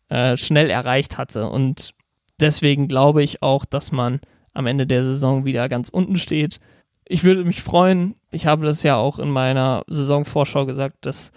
äh, 0.09 0.37
schnell 0.37 0.69
erreicht 0.69 1.17
hatte. 1.17 1.49
Und 1.49 1.93
deswegen 2.39 2.87
glaube 2.87 3.23
ich 3.23 3.41
auch, 3.41 3.65
dass 3.65 3.91
man 3.91 4.19
am 4.53 4.67
Ende 4.67 4.85
der 4.85 5.03
Saison 5.03 5.45
wieder 5.45 5.69
ganz 5.69 5.89
unten 5.89 6.17
steht. 6.17 6.59
Ich 7.05 7.23
würde 7.23 7.43
mich 7.43 7.61
freuen, 7.61 8.15
ich 8.31 8.45
habe 8.45 8.65
das 8.65 8.83
ja 8.83 8.95
auch 8.95 9.19
in 9.19 9.29
meiner 9.29 9.83
Saisonvorschau 9.87 10.65
gesagt, 10.65 11.05
dass 11.05 11.31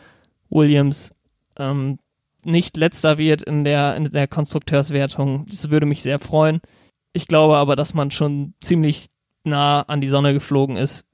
Williams 0.50 1.10
ähm, 1.58 1.98
nicht 2.46 2.76
letzter 2.76 3.18
wird 3.18 3.42
in 3.42 3.64
der, 3.64 3.96
in 3.96 4.10
der 4.10 4.28
Konstrukteurswertung. 4.28 5.46
Das 5.48 5.70
würde 5.70 5.86
mich 5.86 6.02
sehr 6.02 6.18
freuen. 6.18 6.60
Ich 7.12 7.26
glaube 7.26 7.56
aber, 7.56 7.76
dass 7.76 7.94
man 7.94 8.10
schon 8.10 8.54
ziemlich 8.60 9.08
nah 9.44 9.82
an 9.82 10.00
die 10.00 10.08
Sonne 10.08 10.32
geflogen 10.32 10.76
ist. 10.76 11.06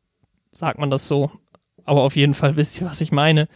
Sagt 0.52 0.78
man 0.78 0.90
das 0.90 1.08
so. 1.08 1.30
Aber 1.84 2.02
auf 2.02 2.16
jeden 2.16 2.34
Fall 2.34 2.56
wisst 2.56 2.80
ihr, 2.80 2.86
was 2.86 3.00
ich 3.00 3.12
meine. 3.12 3.48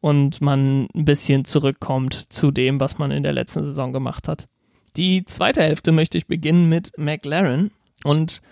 Und 0.00 0.40
man 0.40 0.88
ein 0.94 1.04
bisschen 1.04 1.44
zurückkommt 1.44 2.14
zu 2.32 2.50
dem, 2.50 2.80
was 2.80 2.98
man 2.98 3.10
in 3.10 3.22
der 3.22 3.32
letzten 3.32 3.64
Saison 3.64 3.92
gemacht 3.92 4.28
hat. 4.28 4.48
Die 4.96 5.24
zweite 5.24 5.62
Hälfte 5.62 5.92
möchte 5.92 6.18
ich 6.18 6.26
beginnen 6.26 6.68
mit 6.68 6.92
McLaren. 6.98 7.70
Und 8.04 8.42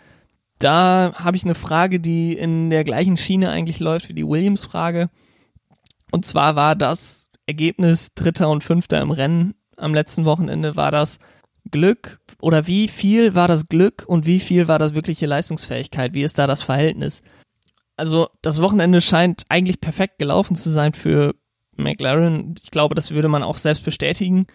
da 0.59 1.12
habe 1.14 1.37
ich 1.37 1.44
eine 1.44 1.55
Frage, 1.55 2.01
die 2.01 2.33
in 2.35 2.70
der 2.70 2.85
gleichen 2.85 3.16
Schiene 3.16 3.51
eigentlich 3.51 3.81
läuft 3.81 4.09
wie 4.09 4.14
die 4.14 4.27
Williams-Frage. 4.27 5.11
Und 6.11 6.25
zwar 6.25 6.57
war 6.57 6.77
das 6.77 7.31
Ergebnis 7.46 8.14
Dritter 8.14 8.48
und 8.48 8.64
Fünfter 8.64 9.00
im 9.00 9.11
Rennen 9.11 9.55
am 9.76 9.94
letzten 9.94 10.24
Wochenende, 10.24 10.76
war 10.76 10.90
das 10.90 11.18
Glück 11.70 12.20
oder 12.40 12.66
wie 12.66 12.88
viel 12.88 13.35
war 13.35 13.48
das 13.48 13.68
Glück 13.68 14.05
und 14.07 14.26
wie 14.26 14.40
viel 14.40 14.68
war 14.68 14.78
das 14.78 14.94
wirkliche 14.94 15.26
Leistungsfähigkeit? 15.26 16.14
Wie 16.14 16.22
ist 16.22 16.38
da 16.38 16.46
das 16.46 16.62
Verhältnis? 16.62 17.22
Also 17.96 18.28
das 18.42 18.61
Wochenende 18.61 19.00
scheint 19.00 19.44
eigentlich 19.48 19.81
perfekt 19.81 20.18
gelaufen 20.18 20.57
zu 20.57 20.70
sein 20.70 20.92
für 20.92 21.35
McLaren. 21.76 22.55
Ich 22.62 22.70
glaube, 22.70 22.94
das 22.94 23.11
würde 23.11 23.28
man 23.28 23.42
auch 23.42 23.57
selbst 23.57 23.85
bestätigen. 23.85 24.46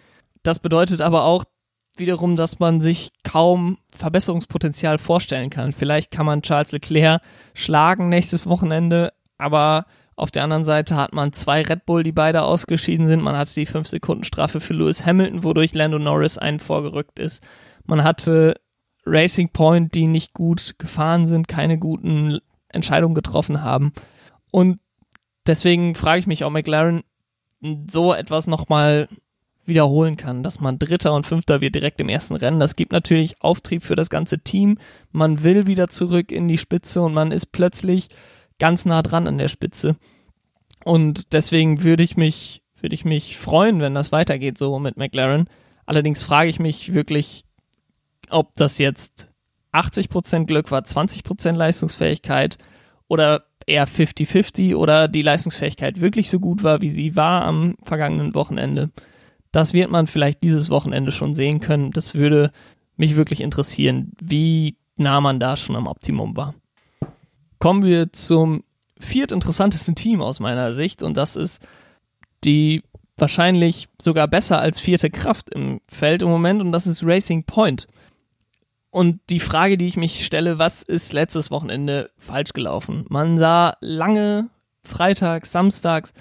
Das 0.44 0.60
bedeutet 0.60 1.02
aber 1.02 1.24
auch, 1.24 1.44
wiederum, 2.00 2.36
dass 2.36 2.60
man 2.60 2.80
sich 2.82 3.12
kaum 3.24 3.80
Verbesserungspotenzial 3.96 4.98
vorstellen 4.98 5.50
kann. 5.50 5.74
Vielleicht 5.74 6.12
kann 6.12 6.26
man 6.26 6.44
Charles 6.44 6.72
Leclerc 6.72 7.22
schlagen 7.54 8.10
nächstes 8.10 8.46
Wochenende, 8.46 9.14
aber 9.40 9.86
auf 10.18 10.32
der 10.32 10.44
anderen 10.44 10.66
Seite 10.66 10.96
hat 10.96 11.14
man 11.14 11.32
zwei 11.32 11.62
Red 11.62 11.86
Bull, 11.86 12.02
die 12.02 12.12
beide 12.12 12.42
ausgeschieden 12.42 13.06
sind. 13.06 13.22
Man 13.22 13.38
hatte 13.38 13.54
die 13.54 13.68
5-Sekunden-Strafe 13.68 14.60
für 14.60 14.74
Lewis 14.74 15.06
Hamilton, 15.06 15.44
wodurch 15.44 15.76
Lando 15.76 16.00
Norris 16.00 16.40
einen 16.40 16.60
vorgerückt 16.60 17.20
ist. 17.20 17.46
Man 17.86 18.04
hatte 18.04 18.60
Racing 19.06 19.50
Point, 19.50 19.94
die 19.94 20.08
nicht 20.08 20.34
gut 20.34 20.74
gefahren 20.80 21.28
sind, 21.28 21.48
keine 21.48 21.78
guten 21.78 22.40
Entscheidungen 22.68 23.14
getroffen 23.14 23.62
haben. 23.62 23.94
Und 24.50 24.80
deswegen 25.46 25.94
frage 25.94 26.20
ich 26.20 26.28
mich, 26.28 26.44
ob 26.44 26.52
McLaren 26.52 27.04
so 27.88 28.12
etwas 28.12 28.48
nochmal 28.48 29.08
wiederholen 29.66 30.18
kann, 30.18 30.42
dass 30.42 30.60
man 30.60 30.80
Dritter 30.80 31.14
und 31.14 31.28
Fünfter 31.28 31.62
wird 31.62 31.76
direkt 31.76 32.02
im 32.02 32.10
ersten 32.10 32.36
Rennen. 32.36 32.60
Das 32.60 32.76
gibt 32.76 32.92
natürlich 32.92 33.40
Auftrieb 33.42 33.84
für 33.84 33.96
das 33.96 34.10
ganze 34.10 34.40
Team. 34.40 34.80
Man 35.12 35.44
will 35.44 35.68
wieder 35.68 35.90
zurück 35.90 36.32
in 36.32 36.48
die 36.48 36.58
Spitze 36.58 37.04
und 37.04 37.14
man 37.14 37.32
ist 37.32 37.52
plötzlich 37.52 38.10
ganz 38.60 38.86
nah 38.86 39.02
dran 39.02 39.28
an 39.28 39.38
der 39.38 39.48
Spitze. 39.48 39.98
Und 40.84 41.34
deswegen 41.34 41.84
würde 41.84 42.04
ich 42.04 42.18
mich, 42.18 42.64
würde 42.80 42.96
ich 42.96 43.06
mich 43.06 43.38
freuen, 43.38 43.82
wenn 43.82 43.94
das 43.94 44.12
weitergeht 44.12 44.58
so 44.58 44.80
mit 44.80 44.98
McLaren. 44.98 45.50
Allerdings 45.86 46.24
frage 46.24 46.50
ich 46.50 46.60
mich 46.60 46.94
wirklich, 46.94 47.46
ob 48.30 48.56
das 48.56 48.78
jetzt 48.78 49.28
80% 49.74 50.46
Glück 50.46 50.72
war, 50.72 50.82
20% 50.82 51.54
Leistungsfähigkeit 51.54 52.58
oder 53.08 53.46
eher 53.66 53.88
50-50 53.88 54.76
oder 54.76 55.08
die 55.08 55.22
Leistungsfähigkeit 55.22 56.02
wirklich 56.02 56.30
so 56.30 56.40
gut 56.40 56.64
war, 56.64 56.82
wie 56.82 56.90
sie 56.90 57.16
war 57.16 57.44
am 57.44 57.76
vergangenen 57.84 58.34
Wochenende. 58.34 58.92
Das 59.52 59.74
wird 59.74 59.92
man 59.92 60.08
vielleicht 60.08 60.44
dieses 60.44 60.70
Wochenende 60.70 61.12
schon 61.12 61.36
sehen 61.36 61.60
können. 61.60 61.92
Das 61.92 62.16
würde 62.16 62.52
mich 62.96 63.16
wirklich 63.16 63.42
interessieren, 63.42 64.12
wie 64.22 64.78
nah 64.98 65.22
man 65.22 65.40
da 65.40 65.58
schon 65.58 65.76
am 65.76 65.88
Optimum 65.88 66.36
war. 66.36 66.56
Kommen 67.60 67.84
wir 67.84 68.12
zum 68.14 68.64
viertinteressantesten 69.00 69.96
Team 69.96 70.22
aus 70.22 70.40
meiner 70.40 70.74
Sicht 70.74 71.04
und 71.04 71.18
das 71.18 71.36
ist 71.36 71.66
die 72.44 72.84
wahrscheinlich 73.18 73.88
sogar 74.02 74.28
besser 74.28 74.60
als 74.60 74.80
vierte 74.80 75.10
Kraft 75.10 75.50
im 75.50 75.82
Feld 75.88 76.22
im 76.22 76.30
Moment 76.30 76.62
und 76.62 76.72
das 76.72 76.88
ist 76.88 77.04
Racing 77.04 77.44
Point. 77.44 77.88
Und 78.90 79.20
die 79.30 79.40
Frage, 79.40 79.78
die 79.78 79.88
ich 79.88 79.98
mich 79.98 80.26
stelle, 80.26 80.60
was 80.60 80.82
ist 80.82 81.14
letztes 81.14 81.52
Wochenende 81.52 82.10
falsch 82.18 82.54
gelaufen? 82.54 83.06
Man 83.10 83.38
sah 83.38 83.76
lange 83.82 84.50
freitags, 84.84 85.52
samstags 85.52 86.14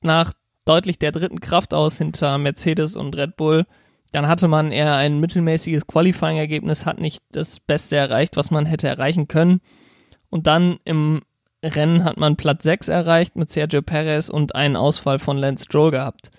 nach 0.00 0.32
deutlich 0.64 0.98
der 0.98 1.12
dritten 1.12 1.40
Kraft 1.40 1.74
aus 1.74 1.98
hinter 1.98 2.38
Mercedes 2.38 2.96
und 2.96 3.16
Red 3.16 3.36
Bull. 3.36 3.66
Dann 4.12 4.28
hatte 4.28 4.48
man 4.48 4.72
eher 4.72 4.94
ein 4.94 5.20
mittelmäßiges 5.20 5.86
Qualifying-Ergebnis, 5.86 6.86
hat 6.86 7.00
nicht 7.00 7.22
das 7.32 7.60
Beste 7.60 7.96
erreicht, 7.96 8.36
was 8.36 8.50
man 8.50 8.64
hätte 8.64 8.88
erreichen 8.88 9.28
können. 9.28 9.60
Und 10.34 10.48
dann 10.48 10.80
im 10.84 11.20
Rennen 11.64 12.02
hat 12.02 12.16
man 12.16 12.34
Platz 12.34 12.64
6 12.64 12.88
erreicht 12.88 13.36
mit 13.36 13.50
Sergio 13.50 13.82
Perez 13.82 14.28
und 14.28 14.56
einen 14.56 14.74
Ausfall 14.74 15.20
von 15.20 15.38
Lance 15.38 15.66
Stroll 15.66 15.92
gehabt. 15.92 16.32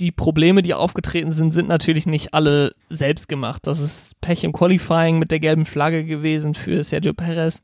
Die 0.00 0.10
Probleme, 0.10 0.62
die 0.62 0.72
aufgetreten 0.72 1.30
sind, 1.30 1.52
sind 1.52 1.68
natürlich 1.68 2.06
nicht 2.06 2.32
alle 2.32 2.72
selbst 2.88 3.28
gemacht. 3.28 3.66
Das 3.66 3.78
ist 3.78 4.18
Pech 4.22 4.42
im 4.44 4.54
Qualifying 4.54 5.18
mit 5.18 5.30
der 5.32 5.38
gelben 5.38 5.66
Flagge 5.66 6.06
gewesen 6.06 6.54
für 6.54 6.82
Sergio 6.82 7.12
Perez. 7.12 7.60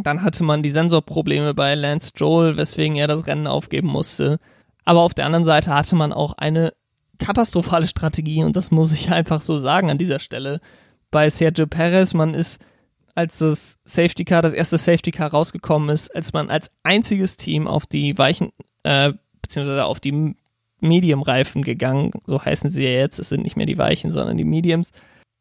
Dann 0.00 0.22
hatte 0.22 0.44
man 0.44 0.62
die 0.62 0.70
Sensorprobleme 0.70 1.54
bei 1.54 1.74
Lance 1.74 2.10
Stroll, 2.10 2.56
weswegen 2.56 2.94
er 2.94 3.08
das 3.08 3.26
Rennen 3.26 3.48
aufgeben 3.48 3.88
musste. 3.88 4.38
Aber 4.84 5.00
auf 5.00 5.14
der 5.14 5.26
anderen 5.26 5.44
Seite 5.44 5.74
hatte 5.74 5.96
man 5.96 6.12
auch 6.12 6.34
eine 6.38 6.72
katastrophale 7.18 7.88
Strategie 7.88 8.44
und 8.44 8.54
das 8.54 8.70
muss 8.70 8.92
ich 8.92 9.10
einfach 9.10 9.42
so 9.42 9.58
sagen 9.58 9.90
an 9.90 9.98
dieser 9.98 10.20
Stelle. 10.20 10.60
Bei 11.10 11.28
Sergio 11.30 11.66
Perez, 11.66 12.14
man 12.14 12.32
ist, 12.32 12.60
als 13.20 13.38
das 13.38 13.78
Safety 13.84 14.24
Car, 14.24 14.42
das 14.42 14.52
erste 14.52 14.78
Safety 14.78 15.10
Car 15.10 15.30
rausgekommen 15.30 15.90
ist, 15.90 16.14
als 16.14 16.32
man 16.32 16.50
als 16.50 16.70
einziges 16.82 17.36
Team 17.36 17.66
auf 17.66 17.86
die 17.86 18.16
weichen, 18.16 18.50
äh, 18.82 19.12
beziehungsweise 19.42 19.84
auf 19.84 20.00
die 20.00 20.34
Medium-Reifen 20.80 21.62
gegangen. 21.62 22.12
So 22.24 22.42
heißen 22.42 22.70
sie 22.70 22.82
ja 22.82 22.90
jetzt. 22.90 23.18
Es 23.18 23.28
sind 23.28 23.42
nicht 23.42 23.56
mehr 23.56 23.66
die 23.66 23.78
Weichen, 23.78 24.10
sondern 24.10 24.38
die 24.38 24.44
Mediums. 24.44 24.92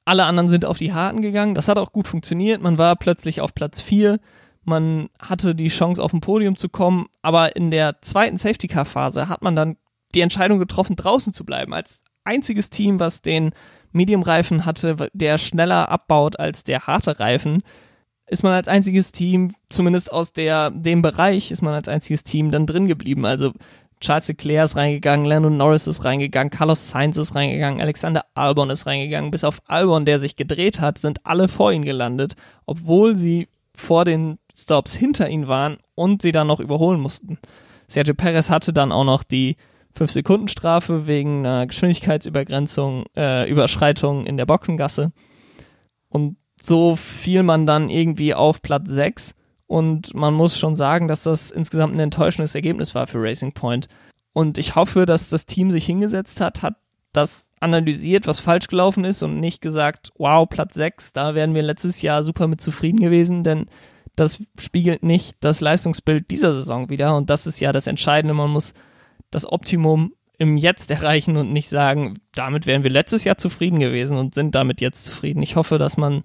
Alle 0.06 0.26
anderen 0.26 0.50
sind 0.50 0.66
auf 0.66 0.78
die 0.78 0.94
Harten 0.94 1.22
gegangen. 1.22 1.56
Das 1.56 1.68
hat 1.68 1.78
auch 1.78 1.94
gut 1.94 2.08
funktioniert. 2.08 2.62
Man 2.62 2.78
war 2.78 2.96
plötzlich 2.98 3.42
auf 3.42 3.56
Platz 3.56 3.80
4. 3.80 4.20
Man 4.64 5.10
hatte 5.22 5.56
die 5.56 5.70
Chance, 5.70 6.04
auf 6.04 6.14
ein 6.14 6.22
Podium 6.22 6.58
zu 6.58 6.68
kommen. 6.68 7.08
Aber 7.22 7.56
in 7.56 7.72
der 7.72 8.02
zweiten 8.02 8.38
Safety-Car-Phase 8.38 9.30
hat 9.30 9.42
man 9.42 9.56
dann 9.56 9.78
die 10.14 10.22
Entscheidung 10.22 10.60
getroffen, 10.60 10.96
draußen 10.96 11.34
zu 11.34 11.46
bleiben. 11.46 11.74
Als 11.74 12.02
einziges 12.26 12.70
Team, 12.70 13.00
was 13.00 13.22
den 13.22 13.52
Medium-Reifen 13.92 14.66
hatte, 14.66 15.10
der 15.14 15.38
schneller 15.38 15.90
abbaut 15.90 16.40
als 16.40 16.64
der 16.64 16.88
harte 16.88 17.20
Reifen, 17.20 17.64
ist 18.28 18.44
man 18.44 18.54
als 18.54 18.68
einziges 18.68 19.12
Team, 19.12 19.54
zumindest 19.70 20.12
aus 20.12 20.34
der, 20.34 20.70
dem 20.70 21.02
Bereich, 21.02 21.52
ist 21.52 21.62
man 21.62 21.74
als 21.74 21.88
einziges 21.88 22.24
Team 22.24 22.52
dann 22.52 22.68
drin 22.68 22.88
geblieben. 22.88 23.26
Also 23.26 23.54
Charles 24.02 24.30
Leclerc 24.30 24.64
ist 24.66 24.76
reingegangen, 24.76 25.26
Lando 25.26 25.50
Norris 25.50 25.88
ist 25.88 26.06
reingegangen, 26.06 26.52
Carlos 26.52 26.90
Sainz 26.90 27.18
ist 27.18 27.36
reingegangen, 27.36 27.82
Alexander 27.82 28.26
Albon 28.34 28.70
ist 28.70 28.86
reingegangen. 28.86 29.32
Bis 29.32 29.44
auf 29.44 29.62
Albon, 29.66 30.06
der 30.06 30.20
sich 30.20 30.36
gedreht 30.36 30.80
hat, 30.80 30.98
sind 30.98 31.26
alle 31.26 31.48
vor 31.48 31.72
ihn 31.72 31.84
gelandet, 31.84 32.36
obwohl 32.66 33.16
sie 33.16 33.50
vor 33.76 34.06
den 34.06 34.38
Stops 34.56 34.94
hinter 34.94 35.30
ihn 35.30 35.48
waren 35.48 35.78
und 35.96 36.22
sie 36.22 36.32
dann 36.32 36.48
noch 36.48 36.60
überholen 36.60 37.00
mussten. 37.00 37.40
Sergio 37.88 38.14
Perez 38.14 38.50
hatte 38.50 38.72
dann 38.72 38.92
auch 38.92 39.04
noch 39.04 39.24
die 39.24 39.58
5-Sekunden-Strafe 40.00 41.08
wegen 41.08 41.46
einer 41.46 41.68
Geschwindigkeitsübergrenzung, 41.68 43.06
äh, 43.16 43.50
Überschreitung 43.50 44.26
in 44.26 44.38
der 44.38 44.46
Boxengasse. 44.46 45.12
Und 46.10 46.38
so 46.62 46.96
fiel 46.96 47.44
man 47.44 47.66
dann 47.66 47.90
irgendwie 47.90 48.34
auf 48.34 48.62
Platz 48.62 48.90
6 48.90 49.36
und 49.68 50.16
man 50.16 50.34
muss 50.34 50.58
schon 50.58 50.76
sagen, 50.76 51.08
dass 51.08 51.24
das 51.24 51.52
insgesamt 51.52 51.96
ein 51.96 52.00
enttäuschendes 52.00 52.56
Ergebnis 52.56 52.96
war 52.96 53.08
für 53.08 53.22
Racing 53.22 53.54
Point. 53.54 53.88
Und 54.34 54.58
ich 54.58 54.76
hoffe, 54.76 55.06
dass 55.06 55.30
das 55.30 55.46
Team 55.46 55.72
sich 55.72 55.86
hingesetzt 55.86 56.42
hat, 56.42 56.64
hat 56.64 56.76
das 57.14 57.52
analysiert, 57.60 58.28
was 58.28 58.40
falsch 58.40 58.68
gelaufen 58.68 59.04
ist 59.04 59.24
und 59.24 59.40
nicht 59.40 59.62
gesagt, 59.62 60.12
wow, 60.18 60.48
Platz 60.50 60.76
6, 60.76 61.14
da 61.14 61.36
wären 61.36 61.54
wir 61.54 61.62
letztes 61.62 62.02
Jahr 62.02 62.24
super 62.24 62.48
mit 62.48 62.62
zufrieden 62.62 63.00
gewesen, 63.00 63.44
denn 63.44 63.68
das 64.16 64.42
spiegelt 64.60 65.04
nicht 65.04 65.38
das 65.40 65.62
Leistungsbild 65.62 66.30
dieser 66.32 66.54
Saison 66.54 66.90
wieder 66.90 67.16
und 67.16 67.30
das 67.30 67.48
ist 67.48 67.60
ja 67.60 67.72
das 67.72 67.88
Entscheidende. 67.88 68.34
Man 68.34 68.50
muss 68.50 68.74
das 69.32 69.52
Optimum 69.52 70.14
im 70.38 70.58
Jetzt 70.58 70.90
erreichen 70.90 71.38
und 71.38 71.52
nicht 71.52 71.70
sagen, 71.70 72.20
damit 72.34 72.66
wären 72.66 72.84
wir 72.84 72.90
letztes 72.90 73.26
Jahr 73.26 73.38
zufrieden 73.38 73.80
gewesen 73.80 74.18
und 74.18 74.34
sind 74.34 74.56
damit 74.56 74.80
jetzt 74.82 75.04
zufrieden. 75.04 75.44
Ich 75.44 75.56
hoffe, 75.56 75.78
dass 75.78 75.98
man 75.98 76.24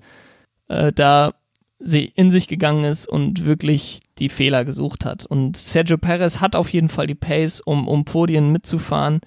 äh, 0.68 0.92
da 0.92 1.32
in 1.80 2.30
sich 2.30 2.48
gegangen 2.48 2.84
ist 2.84 3.06
und 3.06 3.44
wirklich 3.44 4.00
die 4.18 4.28
Fehler 4.28 4.64
gesucht 4.64 5.04
hat. 5.04 5.26
Und 5.26 5.56
Sergio 5.56 5.98
Perez 5.98 6.40
hat 6.40 6.56
auf 6.56 6.72
jeden 6.72 6.88
Fall 6.88 7.06
die 7.06 7.16
Pace, 7.16 7.60
um, 7.60 7.88
um 7.88 8.04
Podien 8.04 8.52
mitzufahren. 8.52 9.20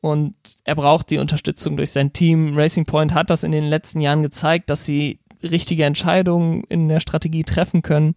Und 0.00 0.34
er 0.64 0.76
braucht 0.76 1.10
die 1.10 1.18
Unterstützung 1.18 1.76
durch 1.76 1.90
sein 1.90 2.12
Team. 2.12 2.56
Racing 2.56 2.86
Point 2.86 3.12
hat 3.12 3.28
das 3.28 3.42
in 3.42 3.52
den 3.52 3.64
letzten 3.64 4.00
Jahren 4.00 4.22
gezeigt, 4.22 4.70
dass 4.70 4.86
sie 4.86 5.18
richtige 5.42 5.84
Entscheidungen 5.84 6.64
in 6.68 6.88
der 6.88 7.00
Strategie 7.00 7.44
treffen 7.44 7.82
können. 7.82 8.14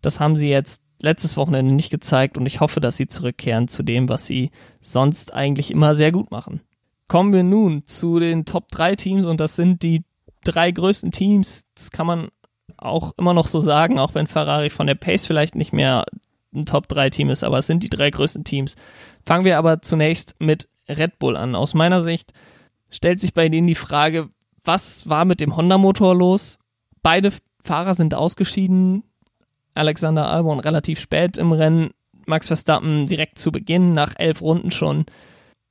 Das 0.00 0.20
haben 0.20 0.36
sie 0.36 0.48
jetzt 0.48 0.82
letztes 1.04 1.36
Wochenende 1.36 1.72
nicht 1.72 1.90
gezeigt 1.90 2.36
und 2.36 2.46
ich 2.46 2.60
hoffe, 2.60 2.80
dass 2.80 2.96
sie 2.96 3.06
zurückkehren 3.06 3.68
zu 3.68 3.82
dem, 3.82 4.08
was 4.08 4.26
sie 4.26 4.50
sonst 4.80 5.32
eigentlich 5.32 5.70
immer 5.70 5.94
sehr 5.94 6.10
gut 6.10 6.30
machen. 6.30 6.60
Kommen 7.06 7.32
wir 7.32 7.42
nun 7.42 7.86
zu 7.86 8.18
den 8.18 8.44
Top 8.44 8.68
3 8.68 8.96
Teams 8.96 9.26
und 9.26 9.38
das 9.38 9.54
sind 9.54 9.82
die 9.82 10.04
drei 10.42 10.70
größten 10.70 11.12
Teams. 11.12 11.66
Das 11.74 11.90
kann 11.90 12.06
man 12.06 12.28
auch 12.76 13.12
immer 13.18 13.34
noch 13.34 13.46
so 13.46 13.60
sagen, 13.60 13.98
auch 13.98 14.14
wenn 14.14 14.26
Ferrari 14.26 14.70
von 14.70 14.86
der 14.86 14.94
Pace 14.94 15.26
vielleicht 15.26 15.54
nicht 15.54 15.72
mehr 15.72 16.04
ein 16.54 16.66
Top 16.66 16.88
3 16.88 17.10
Team 17.10 17.30
ist, 17.30 17.44
aber 17.44 17.58
es 17.58 17.66
sind 17.66 17.82
die 17.82 17.90
drei 17.90 18.10
größten 18.10 18.44
Teams. 18.44 18.76
Fangen 19.24 19.44
wir 19.44 19.58
aber 19.58 19.82
zunächst 19.82 20.36
mit 20.40 20.68
Red 20.88 21.18
Bull 21.18 21.36
an. 21.36 21.54
Aus 21.54 21.74
meiner 21.74 22.00
Sicht 22.00 22.32
stellt 22.90 23.20
sich 23.20 23.34
bei 23.34 23.48
denen 23.48 23.66
die 23.66 23.74
Frage, 23.74 24.30
was 24.64 25.08
war 25.08 25.24
mit 25.24 25.40
dem 25.40 25.56
Honda-Motor 25.56 26.14
los? 26.14 26.58
Beide 27.02 27.30
Fahrer 27.62 27.94
sind 27.94 28.14
ausgeschieden. 28.14 29.02
Alexander 29.74 30.28
Albon 30.28 30.60
relativ 30.60 31.00
spät 31.00 31.36
im 31.36 31.52
Rennen, 31.52 31.90
Max 32.26 32.46
Verstappen 32.46 33.06
direkt 33.06 33.38
zu 33.38 33.52
Beginn, 33.52 33.92
nach 33.92 34.14
elf 34.16 34.40
Runden 34.40 34.70
schon. 34.70 35.04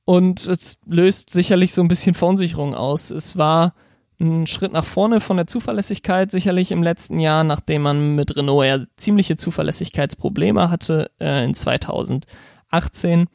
Und 0.04 0.46
es 0.46 0.78
löst 0.86 1.30
sicherlich 1.30 1.72
so 1.72 1.82
ein 1.82 1.88
bisschen 1.88 2.14
Verunsicherung 2.14 2.74
aus. 2.74 3.10
Es 3.10 3.36
war 3.36 3.74
ein 4.20 4.46
Schritt 4.46 4.72
nach 4.72 4.84
vorne 4.84 5.20
von 5.20 5.36
der 5.36 5.46
Zuverlässigkeit 5.46 6.30
sicherlich 6.30 6.70
im 6.70 6.82
letzten 6.82 7.18
Jahr, 7.18 7.42
nachdem 7.42 7.82
man 7.82 8.14
mit 8.14 8.36
Renault 8.36 8.66
ja 8.66 8.80
ziemliche 8.96 9.36
Zuverlässigkeitsprobleme 9.36 10.70
hatte 10.70 11.10
äh, 11.18 11.44
in 11.44 11.54
2018. 11.54 13.26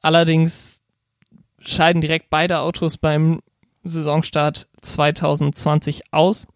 Allerdings 0.00 0.80
scheiden 1.58 2.00
direkt 2.00 2.30
beide 2.30 2.60
Autos 2.60 2.96
beim 2.96 3.40
Saisonstart 3.82 4.68
2020 4.82 6.12
aus. 6.12 6.46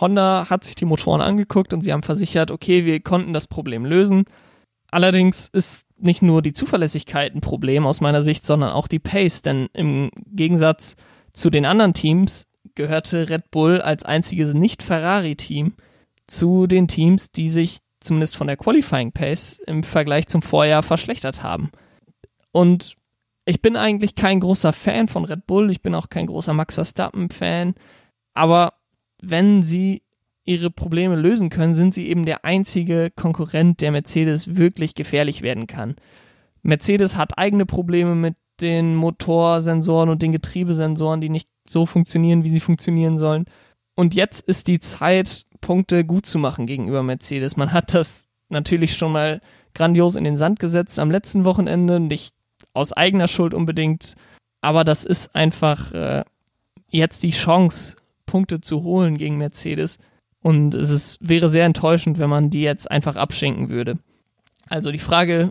Honda 0.00 0.50
hat 0.50 0.64
sich 0.64 0.74
die 0.74 0.84
Motoren 0.84 1.20
angeguckt 1.20 1.72
und 1.72 1.82
sie 1.82 1.92
haben 1.92 2.02
versichert, 2.02 2.50
okay, 2.50 2.84
wir 2.84 3.00
konnten 3.00 3.32
das 3.32 3.46
Problem 3.46 3.84
lösen. 3.84 4.24
Allerdings 4.90 5.48
ist 5.48 5.86
nicht 5.98 6.22
nur 6.22 6.42
die 6.42 6.52
Zuverlässigkeit 6.52 7.34
ein 7.34 7.40
Problem 7.40 7.86
aus 7.86 8.00
meiner 8.00 8.22
Sicht, 8.22 8.46
sondern 8.46 8.70
auch 8.70 8.88
die 8.88 8.98
Pace, 8.98 9.42
denn 9.42 9.68
im 9.72 10.10
Gegensatz 10.26 10.96
zu 11.32 11.50
den 11.50 11.64
anderen 11.64 11.94
Teams 11.94 12.46
gehörte 12.74 13.28
Red 13.28 13.50
Bull 13.50 13.80
als 13.80 14.04
einziges 14.04 14.54
Nicht-Ferrari-Team 14.54 15.74
zu 16.26 16.66
den 16.66 16.88
Teams, 16.88 17.30
die 17.30 17.48
sich 17.48 17.78
zumindest 18.00 18.36
von 18.36 18.46
der 18.46 18.56
Qualifying 18.56 19.12
Pace 19.12 19.60
im 19.66 19.82
Vergleich 19.82 20.26
zum 20.26 20.42
Vorjahr 20.42 20.82
verschlechtert 20.82 21.42
haben. 21.42 21.70
Und 22.52 22.94
ich 23.46 23.62
bin 23.62 23.76
eigentlich 23.76 24.14
kein 24.14 24.40
großer 24.40 24.72
Fan 24.72 25.08
von 25.08 25.24
Red 25.24 25.46
Bull, 25.46 25.70
ich 25.70 25.80
bin 25.80 25.94
auch 25.94 26.08
kein 26.10 26.26
großer 26.26 26.52
Max 26.52 26.74
Verstappen-Fan, 26.74 27.74
aber 28.34 28.74
wenn 29.20 29.62
sie 29.62 30.02
ihre 30.44 30.70
Probleme 30.70 31.16
lösen 31.16 31.50
können, 31.50 31.74
sind 31.74 31.94
sie 31.94 32.06
eben 32.06 32.24
der 32.24 32.44
einzige 32.44 33.10
Konkurrent, 33.10 33.80
der 33.80 33.90
Mercedes 33.90 34.56
wirklich 34.56 34.94
gefährlich 34.94 35.42
werden 35.42 35.66
kann. 35.66 35.96
Mercedes 36.62 37.16
hat 37.16 37.38
eigene 37.38 37.66
Probleme 37.66 38.14
mit 38.14 38.36
den 38.60 38.94
Motorsensoren 38.94 40.08
und 40.08 40.22
den 40.22 40.32
Getriebesensoren, 40.32 41.20
die 41.20 41.28
nicht 41.28 41.48
so 41.68 41.84
funktionieren, 41.84 42.44
wie 42.44 42.50
sie 42.50 42.60
funktionieren 42.60 43.18
sollen. 43.18 43.44
Und 43.94 44.14
jetzt 44.14 44.46
ist 44.46 44.68
die 44.68 44.78
Zeit, 44.78 45.44
Punkte 45.60 46.04
gut 46.04 46.26
zu 46.26 46.38
machen 46.38 46.66
gegenüber 46.66 47.02
Mercedes. 47.02 47.56
Man 47.56 47.72
hat 47.72 47.92
das 47.92 48.26
natürlich 48.48 48.96
schon 48.96 49.12
mal 49.12 49.40
grandios 49.74 50.16
in 50.16 50.24
den 50.24 50.36
Sand 50.36 50.60
gesetzt 50.60 50.98
am 50.98 51.10
letzten 51.10 51.44
Wochenende, 51.44 51.98
nicht 51.98 52.34
aus 52.72 52.92
eigener 52.92 53.28
Schuld 53.28 53.52
unbedingt, 53.52 54.14
aber 54.60 54.84
das 54.84 55.04
ist 55.04 55.34
einfach 55.34 55.92
äh, 55.92 56.24
jetzt 56.88 57.22
die 57.22 57.30
Chance, 57.30 57.96
Punkte 58.26 58.60
zu 58.60 58.82
holen 58.82 59.16
gegen 59.16 59.38
Mercedes. 59.38 59.98
Und 60.42 60.74
es 60.74 60.90
ist, 60.90 61.18
wäre 61.20 61.48
sehr 61.48 61.64
enttäuschend, 61.64 62.18
wenn 62.18 62.30
man 62.30 62.50
die 62.50 62.62
jetzt 62.62 62.90
einfach 62.90 63.16
abschenken 63.16 63.68
würde. 63.68 63.98
Also 64.68 64.92
die 64.92 64.98
Frage, 64.98 65.50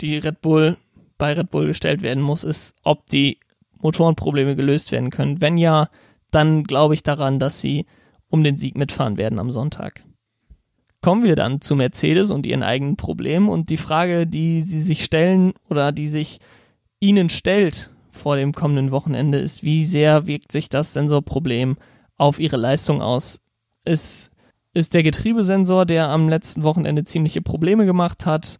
die 0.00 0.18
Red 0.18 0.40
Bull 0.40 0.76
bei 1.18 1.32
Red 1.32 1.50
Bull 1.50 1.66
gestellt 1.66 2.02
werden 2.02 2.22
muss, 2.22 2.44
ist, 2.44 2.74
ob 2.82 3.06
die 3.10 3.38
Motorenprobleme 3.80 4.56
gelöst 4.56 4.92
werden 4.92 5.10
können. 5.10 5.40
Wenn 5.40 5.56
ja, 5.56 5.88
dann 6.30 6.64
glaube 6.64 6.94
ich 6.94 7.02
daran, 7.02 7.38
dass 7.38 7.60
sie 7.60 7.86
um 8.28 8.42
den 8.42 8.56
Sieg 8.56 8.76
mitfahren 8.76 9.16
werden 9.16 9.38
am 9.38 9.52
Sonntag. 9.52 10.02
Kommen 11.00 11.22
wir 11.22 11.36
dann 11.36 11.60
zu 11.60 11.76
Mercedes 11.76 12.30
und 12.30 12.46
ihren 12.46 12.62
eigenen 12.62 12.96
Problemen 12.96 13.48
und 13.48 13.70
die 13.70 13.76
Frage, 13.76 14.26
die 14.26 14.62
sie 14.62 14.80
sich 14.80 15.04
stellen 15.04 15.52
oder 15.68 15.92
die 15.92 16.08
sich 16.08 16.38
ihnen 16.98 17.28
stellt 17.28 17.90
vor 18.10 18.36
dem 18.36 18.52
kommenden 18.52 18.90
Wochenende, 18.90 19.38
ist, 19.38 19.62
wie 19.62 19.84
sehr 19.84 20.26
wirkt 20.26 20.50
sich 20.50 20.68
das 20.70 20.94
Sensorproblem 20.94 21.72
auf 21.72 21.93
ihre 22.38 22.56
Leistung 22.56 23.02
aus. 23.02 23.40
Es 23.84 24.30
ist 24.72 24.94
der 24.94 25.02
Getriebesensor, 25.02 25.84
der 25.86 26.08
am 26.08 26.28
letzten 26.28 26.62
Wochenende 26.62 27.02
ziemliche 27.04 27.42
Probleme 27.42 27.86
gemacht 27.86 28.26
hat. 28.26 28.58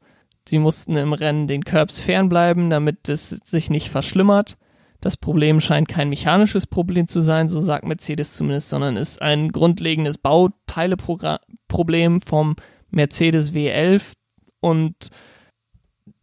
Sie 0.48 0.58
mussten 0.58 0.96
im 0.96 1.12
Rennen 1.12 1.46
den 1.48 1.64
Curbs 1.64 2.00
fernbleiben, 2.00 2.70
damit 2.70 3.08
es 3.08 3.30
sich 3.30 3.70
nicht 3.70 3.90
verschlimmert. 3.90 4.56
Das 5.00 5.16
Problem 5.16 5.60
scheint 5.60 5.88
kein 5.88 6.08
mechanisches 6.08 6.66
Problem 6.66 7.06
zu 7.08 7.20
sein, 7.20 7.48
so 7.48 7.60
sagt 7.60 7.84
Mercedes 7.84 8.32
zumindest, 8.32 8.70
sondern 8.70 8.96
ist 8.96 9.20
ein 9.20 9.52
grundlegendes 9.52 10.18
Bauteileproblem 10.18 12.20
vom 12.22 12.56
Mercedes 12.90 13.52
W11 13.52 14.12
und 14.60 15.10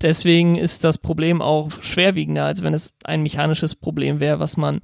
deswegen 0.01 0.55
ist 0.55 0.83
das 0.83 0.97
Problem 0.97 1.43
auch 1.43 1.71
schwerwiegender, 1.83 2.45
als 2.45 2.63
wenn 2.63 2.73
es 2.73 2.95
ein 3.03 3.21
mechanisches 3.21 3.75
Problem 3.75 4.19
wäre, 4.19 4.39
was 4.39 4.57
man 4.57 4.81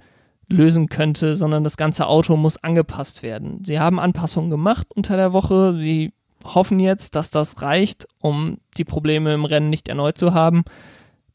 lösen 0.49 0.87
könnte, 0.87 1.35
sondern 1.35 1.63
das 1.63 1.77
ganze 1.77 2.07
Auto 2.07 2.37
muss 2.37 2.57
angepasst 2.63 3.23
werden. 3.23 3.63
Sie 3.65 3.79
haben 3.79 3.99
Anpassungen 3.99 4.49
gemacht 4.49 4.87
unter 4.95 5.17
der 5.17 5.33
Woche. 5.33 5.75
Sie 5.79 6.13
hoffen 6.43 6.79
jetzt, 6.79 7.15
dass 7.15 7.31
das 7.31 7.61
reicht, 7.61 8.07
um 8.21 8.59
die 8.77 8.85
Probleme 8.85 9.33
im 9.33 9.45
Rennen 9.45 9.69
nicht 9.69 9.89
erneut 9.89 10.17
zu 10.17 10.33
haben. 10.33 10.63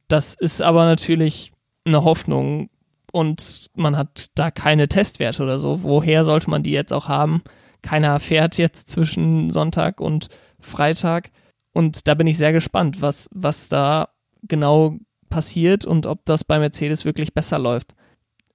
Das 0.09 0.35
ist 0.35 0.63
aber 0.63 0.85
natürlich 0.85 1.53
eine 1.85 2.05
Hoffnung 2.05 2.71
und 3.13 3.71
man 3.75 3.97
hat 3.97 4.31
da 4.35 4.51
keine 4.51 4.89
Testwerte 4.89 5.43
oder 5.43 5.59
so. 5.59 5.83
Woher 5.83 6.25
sollte 6.25 6.49
man 6.49 6.63
die 6.63 6.71
jetzt 6.71 6.93
auch 6.93 7.09
haben? 7.09 7.43
Keiner 7.83 8.19
fährt 8.21 8.57
jetzt 8.57 8.91
zwischen 8.91 9.51
Sonntag 9.51 10.01
und 10.01 10.29
Freitag. 10.61 11.31
Und 11.73 12.07
da 12.09 12.15
bin 12.15 12.27
ich 12.27 12.39
sehr 12.39 12.53
gespannt, 12.53 13.03
was, 13.03 13.29
was 13.33 13.69
da 13.69 14.09
genau 14.43 14.97
passiert 15.29 15.85
und 15.85 16.07
ob 16.07 16.25
das 16.25 16.45
bei 16.45 16.59
Mercedes 16.59 17.05
wirklich 17.05 17.35
besser 17.35 17.59
läuft. 17.59 17.95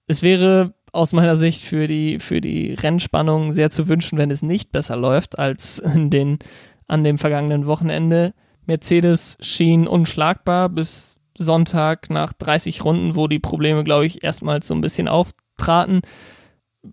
Es 0.07 0.21
wäre 0.21 0.73
aus 0.93 1.13
meiner 1.13 1.35
Sicht 1.35 1.61
für 1.61 1.87
die, 1.87 2.19
für 2.19 2.41
die 2.41 2.73
Rennspannung 2.73 3.51
sehr 3.51 3.69
zu 3.69 3.87
wünschen, 3.87 4.17
wenn 4.17 4.31
es 4.31 4.41
nicht 4.41 4.71
besser 4.71 4.95
läuft 4.95 5.37
als 5.37 5.79
in 5.79 6.09
den, 6.09 6.39
an 6.87 7.03
dem 7.03 7.17
vergangenen 7.17 7.67
Wochenende. 7.67 8.33
Mercedes 8.65 9.37
schien 9.41 9.87
unschlagbar 9.87 10.69
bis 10.69 11.19
Sonntag 11.37 12.09
nach 12.09 12.33
30 12.33 12.83
Runden, 12.83 13.15
wo 13.15 13.27
die 13.27 13.39
Probleme, 13.39 13.83
glaube 13.83 14.05
ich, 14.05 14.23
erstmals 14.23 14.67
so 14.67 14.73
ein 14.73 14.81
bisschen 14.81 15.07
auftraten. 15.07 16.01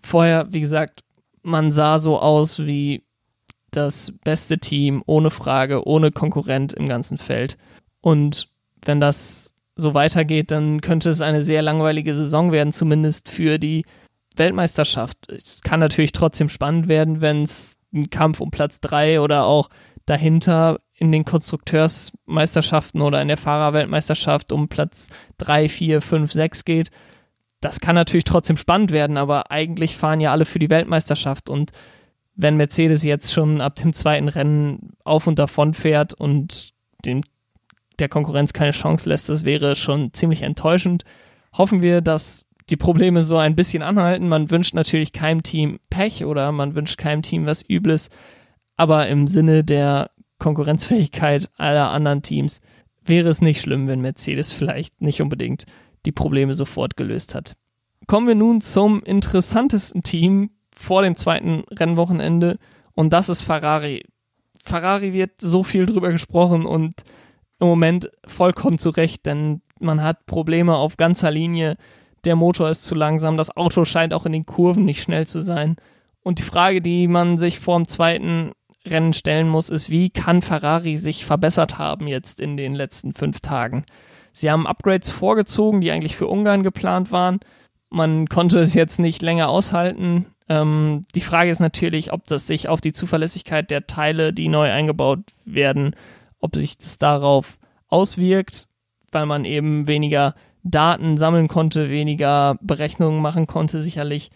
Vorher, 0.03 0.47
wie 0.51 0.61
gesagt, 0.61 1.03
man 1.41 1.71
sah 1.71 1.97
so 1.97 2.19
aus 2.19 2.59
wie 2.59 3.03
das 3.71 4.13
beste 4.23 4.59
Team, 4.59 5.03
ohne 5.05 5.31
Frage, 5.31 5.87
ohne 5.87 6.11
Konkurrent 6.11 6.73
im 6.73 6.87
ganzen 6.87 7.17
Feld. 7.17 7.57
Und 8.01 8.47
wenn 8.83 8.99
das 8.99 9.54
so 9.75 9.93
weitergeht, 9.93 10.51
dann 10.51 10.81
könnte 10.81 11.09
es 11.09 11.21
eine 11.21 11.41
sehr 11.41 11.61
langweilige 11.61 12.15
Saison 12.15 12.51
werden, 12.51 12.73
zumindest 12.73 13.29
für 13.29 13.59
die 13.59 13.85
Weltmeisterschaft. 14.35 15.17
Es 15.29 15.61
kann 15.61 15.79
natürlich 15.79 16.11
trotzdem 16.11 16.49
spannend 16.49 16.87
werden, 16.87 17.21
wenn 17.21 17.43
es 17.43 17.77
ein 17.93 18.09
Kampf 18.09 18.41
um 18.41 18.51
Platz 18.51 18.79
3 18.81 19.21
oder 19.21 19.45
auch 19.45 19.69
dahinter 20.05 20.79
in 20.93 21.11
den 21.11 21.25
Konstrukteursmeisterschaften 21.25 23.01
oder 23.01 23.21
in 23.21 23.27
der 23.27 23.37
Fahrerweltmeisterschaft 23.37 24.51
um 24.51 24.69
Platz 24.69 25.09
3, 25.37 25.67
4, 25.67 26.01
5, 26.01 26.31
6 26.31 26.65
geht. 26.65 26.89
Das 27.59 27.79
kann 27.79 27.95
natürlich 27.95 28.23
trotzdem 28.23 28.57
spannend 28.57 28.91
werden, 28.91 29.17
aber 29.17 29.51
eigentlich 29.51 29.97
fahren 29.97 30.21
ja 30.21 30.31
alle 30.31 30.45
für 30.45 30.59
die 30.59 30.69
Weltmeisterschaft 30.69 31.49
und 31.49 31.71
wenn 32.35 32.57
Mercedes 32.57 33.03
jetzt 33.03 33.33
schon 33.33 33.61
ab 33.61 33.75
dem 33.75 33.93
zweiten 33.93 34.27
Rennen 34.27 34.91
auf 35.03 35.25
und 35.25 35.39
davon 35.39 35.73
fährt 35.73 36.13
und 36.13 36.73
dem, 37.05 37.21
der 37.99 38.09
Konkurrenz 38.09 38.53
keine 38.53 38.71
Chance 38.71 39.07
lässt, 39.09 39.29
das 39.29 39.45
wäre 39.45 39.75
schon 39.75 40.13
ziemlich 40.13 40.41
enttäuschend. 40.41 41.03
Hoffen 41.53 41.81
wir, 41.81 42.01
dass 42.01 42.45
die 42.69 42.77
Probleme 42.77 43.21
so 43.21 43.37
ein 43.37 43.55
bisschen 43.55 43.83
anhalten. 43.83 44.27
Man 44.27 44.49
wünscht 44.49 44.73
natürlich 44.73 45.13
keinem 45.13 45.43
Team 45.43 45.79
Pech 45.89 46.25
oder 46.25 46.51
man 46.51 46.75
wünscht 46.75 46.97
keinem 46.97 47.21
Team 47.21 47.45
was 47.45 47.67
Übles, 47.67 48.09
aber 48.75 49.07
im 49.07 49.27
Sinne 49.27 49.63
der 49.63 50.09
Konkurrenzfähigkeit 50.39 51.49
aller 51.57 51.91
anderen 51.91 52.21
Teams 52.21 52.59
wäre 53.05 53.29
es 53.29 53.41
nicht 53.41 53.61
schlimm, 53.61 53.87
wenn 53.87 54.01
Mercedes 54.01 54.51
vielleicht 54.51 55.01
nicht 55.01 55.21
unbedingt 55.21 55.65
die 56.05 56.11
Probleme 56.11 56.53
sofort 56.53 56.97
gelöst 56.97 57.35
hat. 57.35 57.55
Kommen 58.07 58.27
wir 58.27 58.35
nun 58.35 58.61
zum 58.61 59.03
interessantesten 59.03 60.03
Team 60.03 60.51
vor 60.75 61.01
dem 61.01 61.15
zweiten 61.15 61.63
Rennwochenende 61.71 62.57
und 62.93 63.13
das 63.13 63.29
ist 63.29 63.41
Ferrari. 63.41 64.03
Ferrari 64.63 65.13
wird 65.13 65.39
so 65.39 65.63
viel 65.63 65.85
drüber 65.85 66.11
gesprochen 66.11 66.65
und 66.65 67.03
im 67.59 67.67
Moment 67.67 68.09
vollkommen 68.27 68.77
zu 68.77 68.89
Recht, 68.89 69.25
denn 69.25 69.61
man 69.79 70.01
hat 70.01 70.25
Probleme 70.25 70.75
auf 70.75 70.97
ganzer 70.97 71.31
Linie. 71.31 71.77
Der 72.25 72.35
Motor 72.35 72.69
ist 72.69 72.85
zu 72.85 72.95
langsam, 72.95 73.37
das 73.37 73.55
Auto 73.55 73.85
scheint 73.85 74.13
auch 74.13 74.25
in 74.25 74.33
den 74.33 74.45
Kurven 74.45 74.85
nicht 74.85 75.01
schnell 75.01 75.27
zu 75.27 75.41
sein. 75.41 75.75
Und 76.21 76.39
die 76.39 76.43
Frage, 76.43 76.81
die 76.81 77.07
man 77.07 77.37
sich 77.37 77.59
vor 77.59 77.77
dem 77.77 77.87
zweiten 77.87 78.51
Rennen 78.85 79.13
stellen 79.13 79.47
muss, 79.47 79.69
ist, 79.69 79.89
wie 79.89 80.09
kann 80.09 80.41
Ferrari 80.41 80.97
sich 80.97 81.25
verbessert 81.25 81.77
haben 81.77 82.07
jetzt 82.07 82.39
in 82.39 82.57
den 82.57 82.73
letzten 82.73 83.13
fünf 83.13 83.39
Tagen? 83.39 83.85
Sie 84.31 84.49
haben 84.51 84.67
Upgrades 84.67 85.09
vorgezogen, 85.09 85.81
die 85.81 85.91
eigentlich 85.91 86.17
für 86.17 86.27
Ungarn 86.27 86.63
geplant 86.63 87.11
waren. 87.11 87.39
Man 87.89 88.27
konnte 88.27 88.59
es 88.59 88.73
jetzt 88.73 88.99
nicht 88.99 89.21
länger 89.21 89.49
aushalten. 89.49 90.25
Ähm, 90.49 91.03
die 91.15 91.21
Frage 91.21 91.49
ist 91.49 91.59
natürlich, 91.59 92.11
ob 92.11 92.25
das 92.25 92.45
sich 92.45 92.67
auf 92.67 92.81
die 92.81 92.93
Zuverlässigkeit 92.93 93.71
der 93.71 93.87
Teile, 93.87 94.33
die 94.33 94.49
neu 94.49 94.69
eingebaut 94.69 95.19
werden, 95.45 95.95
ob 96.45 96.55
sich 96.55 96.77
das 96.77 96.99
darauf 96.99 97.57
auswirkt, 97.87 98.67
weil 99.11 99.25
man 99.25 99.45
eben 99.45 99.87
weniger 99.87 100.35
Daten 100.63 101.17
sammeln 101.17 101.47
konnte, 101.47 101.89
weniger 101.89 102.57
Berechnungen 102.61 103.21
machen 103.21 103.47
konnte, 103.47 103.81
sicherlich. 103.81 104.29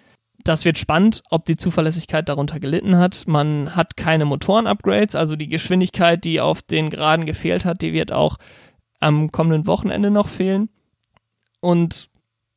Das 0.43 0.65
wird 0.65 0.79
spannend, 0.79 1.21
ob 1.29 1.45
die 1.45 1.57
Zuverlässigkeit 1.57 2.27
darunter 2.29 2.59
gelitten 2.59 2.97
hat. 2.97 3.25
Man 3.27 3.75
hat 3.75 3.95
keine 3.95 4.25
Motoren-Upgrades, 4.25 5.15
also 5.15 5.35
die 5.35 5.49
Geschwindigkeit, 5.49 6.23
die 6.23 6.41
auf 6.41 6.61
den 6.63 6.89
Geraden 6.89 7.25
gefehlt 7.25 7.63
hat, 7.63 7.81
die 7.83 7.93
wird 7.93 8.11
auch 8.11 8.37
am 8.99 9.31
kommenden 9.31 9.67
Wochenende 9.67 10.09
noch 10.09 10.29
fehlen. 10.29 10.69
Und 11.59 12.09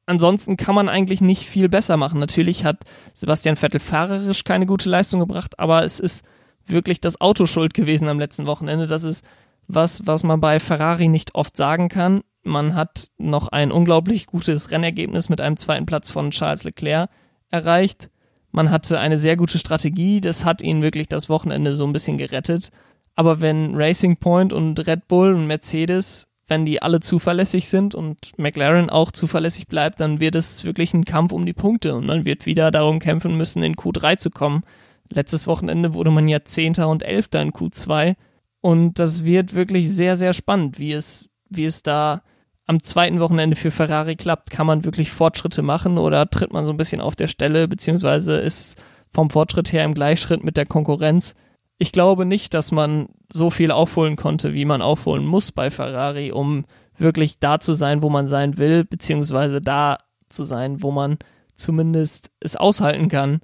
ansonsten 0.07 0.57
kann 0.57 0.75
man 0.75 0.89
eigentlich 0.89 1.21
nicht 1.21 1.47
viel 1.47 1.69
besser 1.69 1.97
machen. 1.99 2.21
Natürlich 2.21 2.65
hat 2.65 2.85
Sebastian 3.13 3.57
Vettel 3.57 3.81
fahrerisch 3.81 4.45
keine 4.45 4.65
gute 4.65 4.89
Leistung 4.89 5.21
gebracht, 5.21 5.59
aber 5.59 5.85
es 5.85 6.01
ist 6.01 6.25
wirklich 6.67 7.01
das 7.01 7.21
Auto 7.21 7.47
schuld 7.47 7.75
gewesen 7.75 8.09
am 8.09 8.19
letzten 8.19 8.47
Wochenende. 8.47 8.87
Das 8.87 9.05
ist 9.05 9.25
was, 9.69 10.07
was 10.07 10.25
man 10.25 10.41
bei 10.41 10.61
Ferrari 10.61 11.09
nicht 11.09 11.35
oft 11.35 11.57
sagen 11.57 11.89
kann. 11.89 12.23
Man 12.43 12.75
hat 12.75 13.09
noch 13.19 13.49
ein 13.49 13.71
unglaublich 13.71 14.27
gutes 14.27 14.71
Rennergebnis 14.71 15.29
mit 15.29 15.41
einem 15.41 15.57
zweiten 15.57 15.87
Platz 15.87 16.11
von 16.11 16.31
Charles 16.31 16.65
Leclerc 16.65 17.09
erreicht. 17.51 18.11
Man 18.51 18.71
hatte 18.71 18.99
eine 18.99 19.19
sehr 19.19 19.37
gute 19.37 19.59
Strategie. 19.59 20.21
Das 20.21 20.45
hat 20.45 20.63
ihn 20.63 20.83
wirklich 20.83 21.09
das 21.09 21.29
Wochenende 21.29 21.77
so 21.77 21.87
ein 21.87 21.93
bisschen 21.93 22.19
gerettet. 22.19 22.71
Aber 23.15 23.41
wenn 23.41 23.75
Racing 23.75 24.17
Point 24.17 24.53
und 24.53 24.87
Red 24.87 25.07
Bull 25.09 25.35
und 25.35 25.47
Mercedes 25.47 26.29
wenn 26.53 26.67
die 26.67 26.83
alle 26.83 27.01
zuverlässig 27.01 27.69
sind 27.69 27.95
und 27.95 28.39
McLaren 28.39 28.91
auch 28.91 29.11
zuverlässig 29.11 29.69
bleibt, 29.69 30.01
dann 30.01 30.21
wird 30.21 30.35
es 30.35 30.65
wirklich 30.65 30.93
ein 30.93 31.07
Kampf 31.07 31.33
um 31.33 31.47
die 31.47 31.55
Punkte 31.55 31.95
und 31.95 32.05
man 32.05 32.27
wird 32.27 32.45
wieder 32.45 32.71
darum 32.71 32.99
kämpfen 32.99 33.39
müssen, 33.39 33.63
in 33.63 33.75
Q3 33.75 34.19
zu 34.19 34.31
kommen. 34.31 34.63
Letztes 35.11 35.47
Wochenende 35.47 35.95
wurde 35.95 36.11
man 36.11 36.29
ja 36.29 36.45
Zehnter 36.45 36.89
und 36.89 37.03
Elfter 37.03 37.43
in 37.43 37.53
Q2 37.53 38.17
und 38.61 38.99
das 38.99 39.25
wird 39.25 39.55
wirklich 39.55 39.93
sehr, 39.93 40.17
sehr 40.17 40.33
spannend, 40.33 40.79
wie 40.79 40.93
es, 40.93 41.29
wie 41.49 41.65
es 41.65 41.83
da 41.83 42.23
am 42.67 42.83
zweiten 42.83 43.21
Wochenende 43.21 43.57
für 43.57 43.71
Ferrari 43.71 44.17
klappt. 44.17 44.51
Kann 44.51 44.67
man 44.67 44.85
wirklich 44.85 45.11
Fortschritte 45.11 45.63
machen 45.63 45.99
oder 45.99 46.31
tritt 46.31 46.53
man 46.53 46.65
so 46.65 46.73
ein 46.73 46.77
bisschen 46.77 47.01
auf 47.01 47.17
der 47.17 47.29
Stelle, 47.29 47.69
beziehungsweise 47.69 48.37
ist 48.37 48.83
vom 49.13 49.31
Fortschritt 49.31 49.73
her 49.73 49.85
im 49.85 49.95
Gleichschritt 49.95 50.45
mit 50.45 50.57
der 50.57 50.67
Konkurrenz? 50.67 51.35
ich 51.83 51.91
glaube 51.91 52.27
nicht, 52.27 52.55
dass 52.55 52.71
man 52.71 53.09
so 53.29 53.51
viel 53.51 53.73
aufholen 53.73 54.15
konnte, 54.15 54.55
wie 54.55 54.65
man 54.65 54.83
aufholen 54.83 55.27
muss 55.27 55.51
bei 55.51 55.69
Ferrari, 55.69 56.31
um 56.31 56.65
wirklich 56.97 57.41
da 57.41 57.59
zu 57.59 57.73
sein, 57.73 58.03
wo 58.03 58.09
man 58.09 58.29
sein 58.29 58.57
will, 58.57 58.85
beziehungsweise 58.85 59.61
da 59.61 59.99
zu 60.29 60.45
sein, 60.45 60.81
wo 60.85 60.93
man 60.93 61.19
zumindest 61.57 62.31
es 62.39 62.55
aushalten 62.55 63.09
kann 63.09 63.41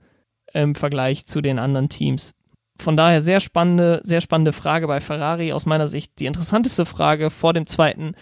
im 0.53 0.75
Vergleich 0.75 1.27
zu 1.27 1.41
den 1.41 1.59
anderen 1.59 1.89
Teams. 1.89 2.35
Von 2.81 2.97
daher 2.97 3.23
sehr 3.23 3.41
spannende, 3.41 4.01
sehr 4.05 4.21
spannende 4.21 4.53
Frage 4.53 4.87
bei 4.87 5.01
Ferrari. 5.01 5.53
Aus 5.53 5.67
meiner 5.67 5.89
Sicht 5.89 6.19
die 6.21 6.27
interessanteste 6.27 6.87
Frage 6.87 7.31
vor 7.31 7.53
dem 7.53 7.67
zweiten 7.67 8.13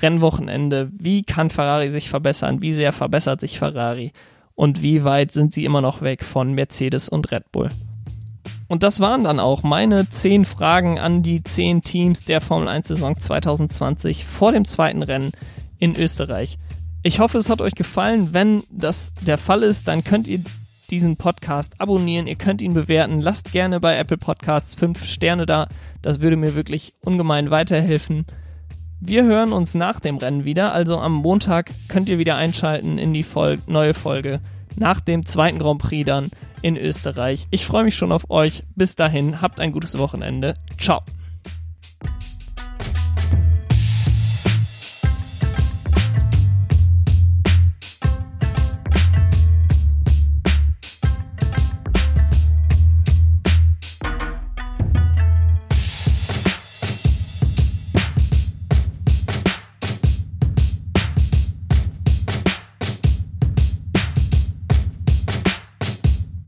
Rennwochenende. 0.00 0.90
Wie 0.92 1.22
kann 1.22 1.50
Ferrari 1.50 1.90
sich 1.90 2.08
verbessern? 2.08 2.62
Wie 2.62 2.72
sehr 2.72 2.92
verbessert 2.92 3.40
sich 3.40 3.58
Ferrari? 3.58 4.12
Und 4.54 4.82
wie 4.82 5.02
weit 5.02 5.32
sind 5.32 5.52
sie 5.52 5.64
immer 5.64 5.80
noch 5.80 6.00
weg 6.00 6.24
von 6.24 6.52
Mercedes 6.52 7.08
und 7.08 7.32
Red 7.32 7.50
Bull? 7.50 7.70
Und 8.68 8.82
das 8.82 9.00
waren 9.00 9.24
dann 9.24 9.40
auch 9.40 9.62
meine 9.62 10.08
zehn 10.08 10.44
Fragen 10.44 10.98
an 10.98 11.22
die 11.22 11.42
zehn 11.44 11.82
Teams 11.82 12.24
der 12.24 12.40
Formel 12.40 12.68
1 12.68 12.88
Saison 12.88 13.18
2020 13.18 14.24
vor 14.24 14.52
dem 14.52 14.64
zweiten 14.64 15.02
Rennen 15.02 15.32
in 15.78 15.96
Österreich. 15.96 16.58
Ich 17.02 17.20
hoffe, 17.20 17.38
es 17.38 17.50
hat 17.50 17.60
euch 17.60 17.74
gefallen. 17.74 18.32
Wenn 18.32 18.62
das 18.70 19.12
der 19.26 19.38
Fall 19.38 19.62
ist, 19.62 19.88
dann 19.88 20.02
könnt 20.02 20.28
ihr 20.28 20.40
diesen 20.86 21.16
Podcast 21.16 21.80
abonnieren, 21.80 22.26
ihr 22.26 22.36
könnt 22.36 22.62
ihn 22.62 22.74
bewerten. 22.74 23.20
Lasst 23.20 23.52
gerne 23.52 23.80
bei 23.80 23.96
Apple 23.96 24.18
Podcasts 24.18 24.74
fünf 24.74 25.04
Sterne 25.04 25.46
da. 25.46 25.68
Das 26.02 26.20
würde 26.20 26.36
mir 26.36 26.54
wirklich 26.54 26.94
ungemein 27.00 27.50
weiterhelfen. 27.50 28.26
Wir 29.00 29.24
hören 29.24 29.52
uns 29.52 29.74
nach 29.74 30.00
dem 30.00 30.16
Rennen 30.16 30.44
wieder, 30.44 30.72
also 30.72 30.98
am 30.98 31.12
Montag 31.12 31.70
könnt 31.88 32.08
ihr 32.08 32.18
wieder 32.18 32.36
einschalten 32.36 32.98
in 32.98 33.12
die 33.12 33.22
Vol 33.22 33.58
neue 33.66 33.92
Folge 33.92 34.40
nach 34.76 35.00
dem 35.00 35.26
zweiten 35.26 35.58
Grand 35.58 35.80
Prix 35.80 36.06
dann 36.06 36.30
in 36.62 36.76
Österreich. 36.76 37.46
Ich 37.50 37.66
freue 37.66 37.84
mich 37.84 37.96
schon 37.96 38.12
auf 38.12 38.30
euch. 38.30 38.62
Bis 38.74 38.96
dahin, 38.96 39.40
habt 39.40 39.60
ein 39.60 39.72
gutes 39.72 39.98
Wochenende. 39.98 40.54
Ciao. 40.78 41.02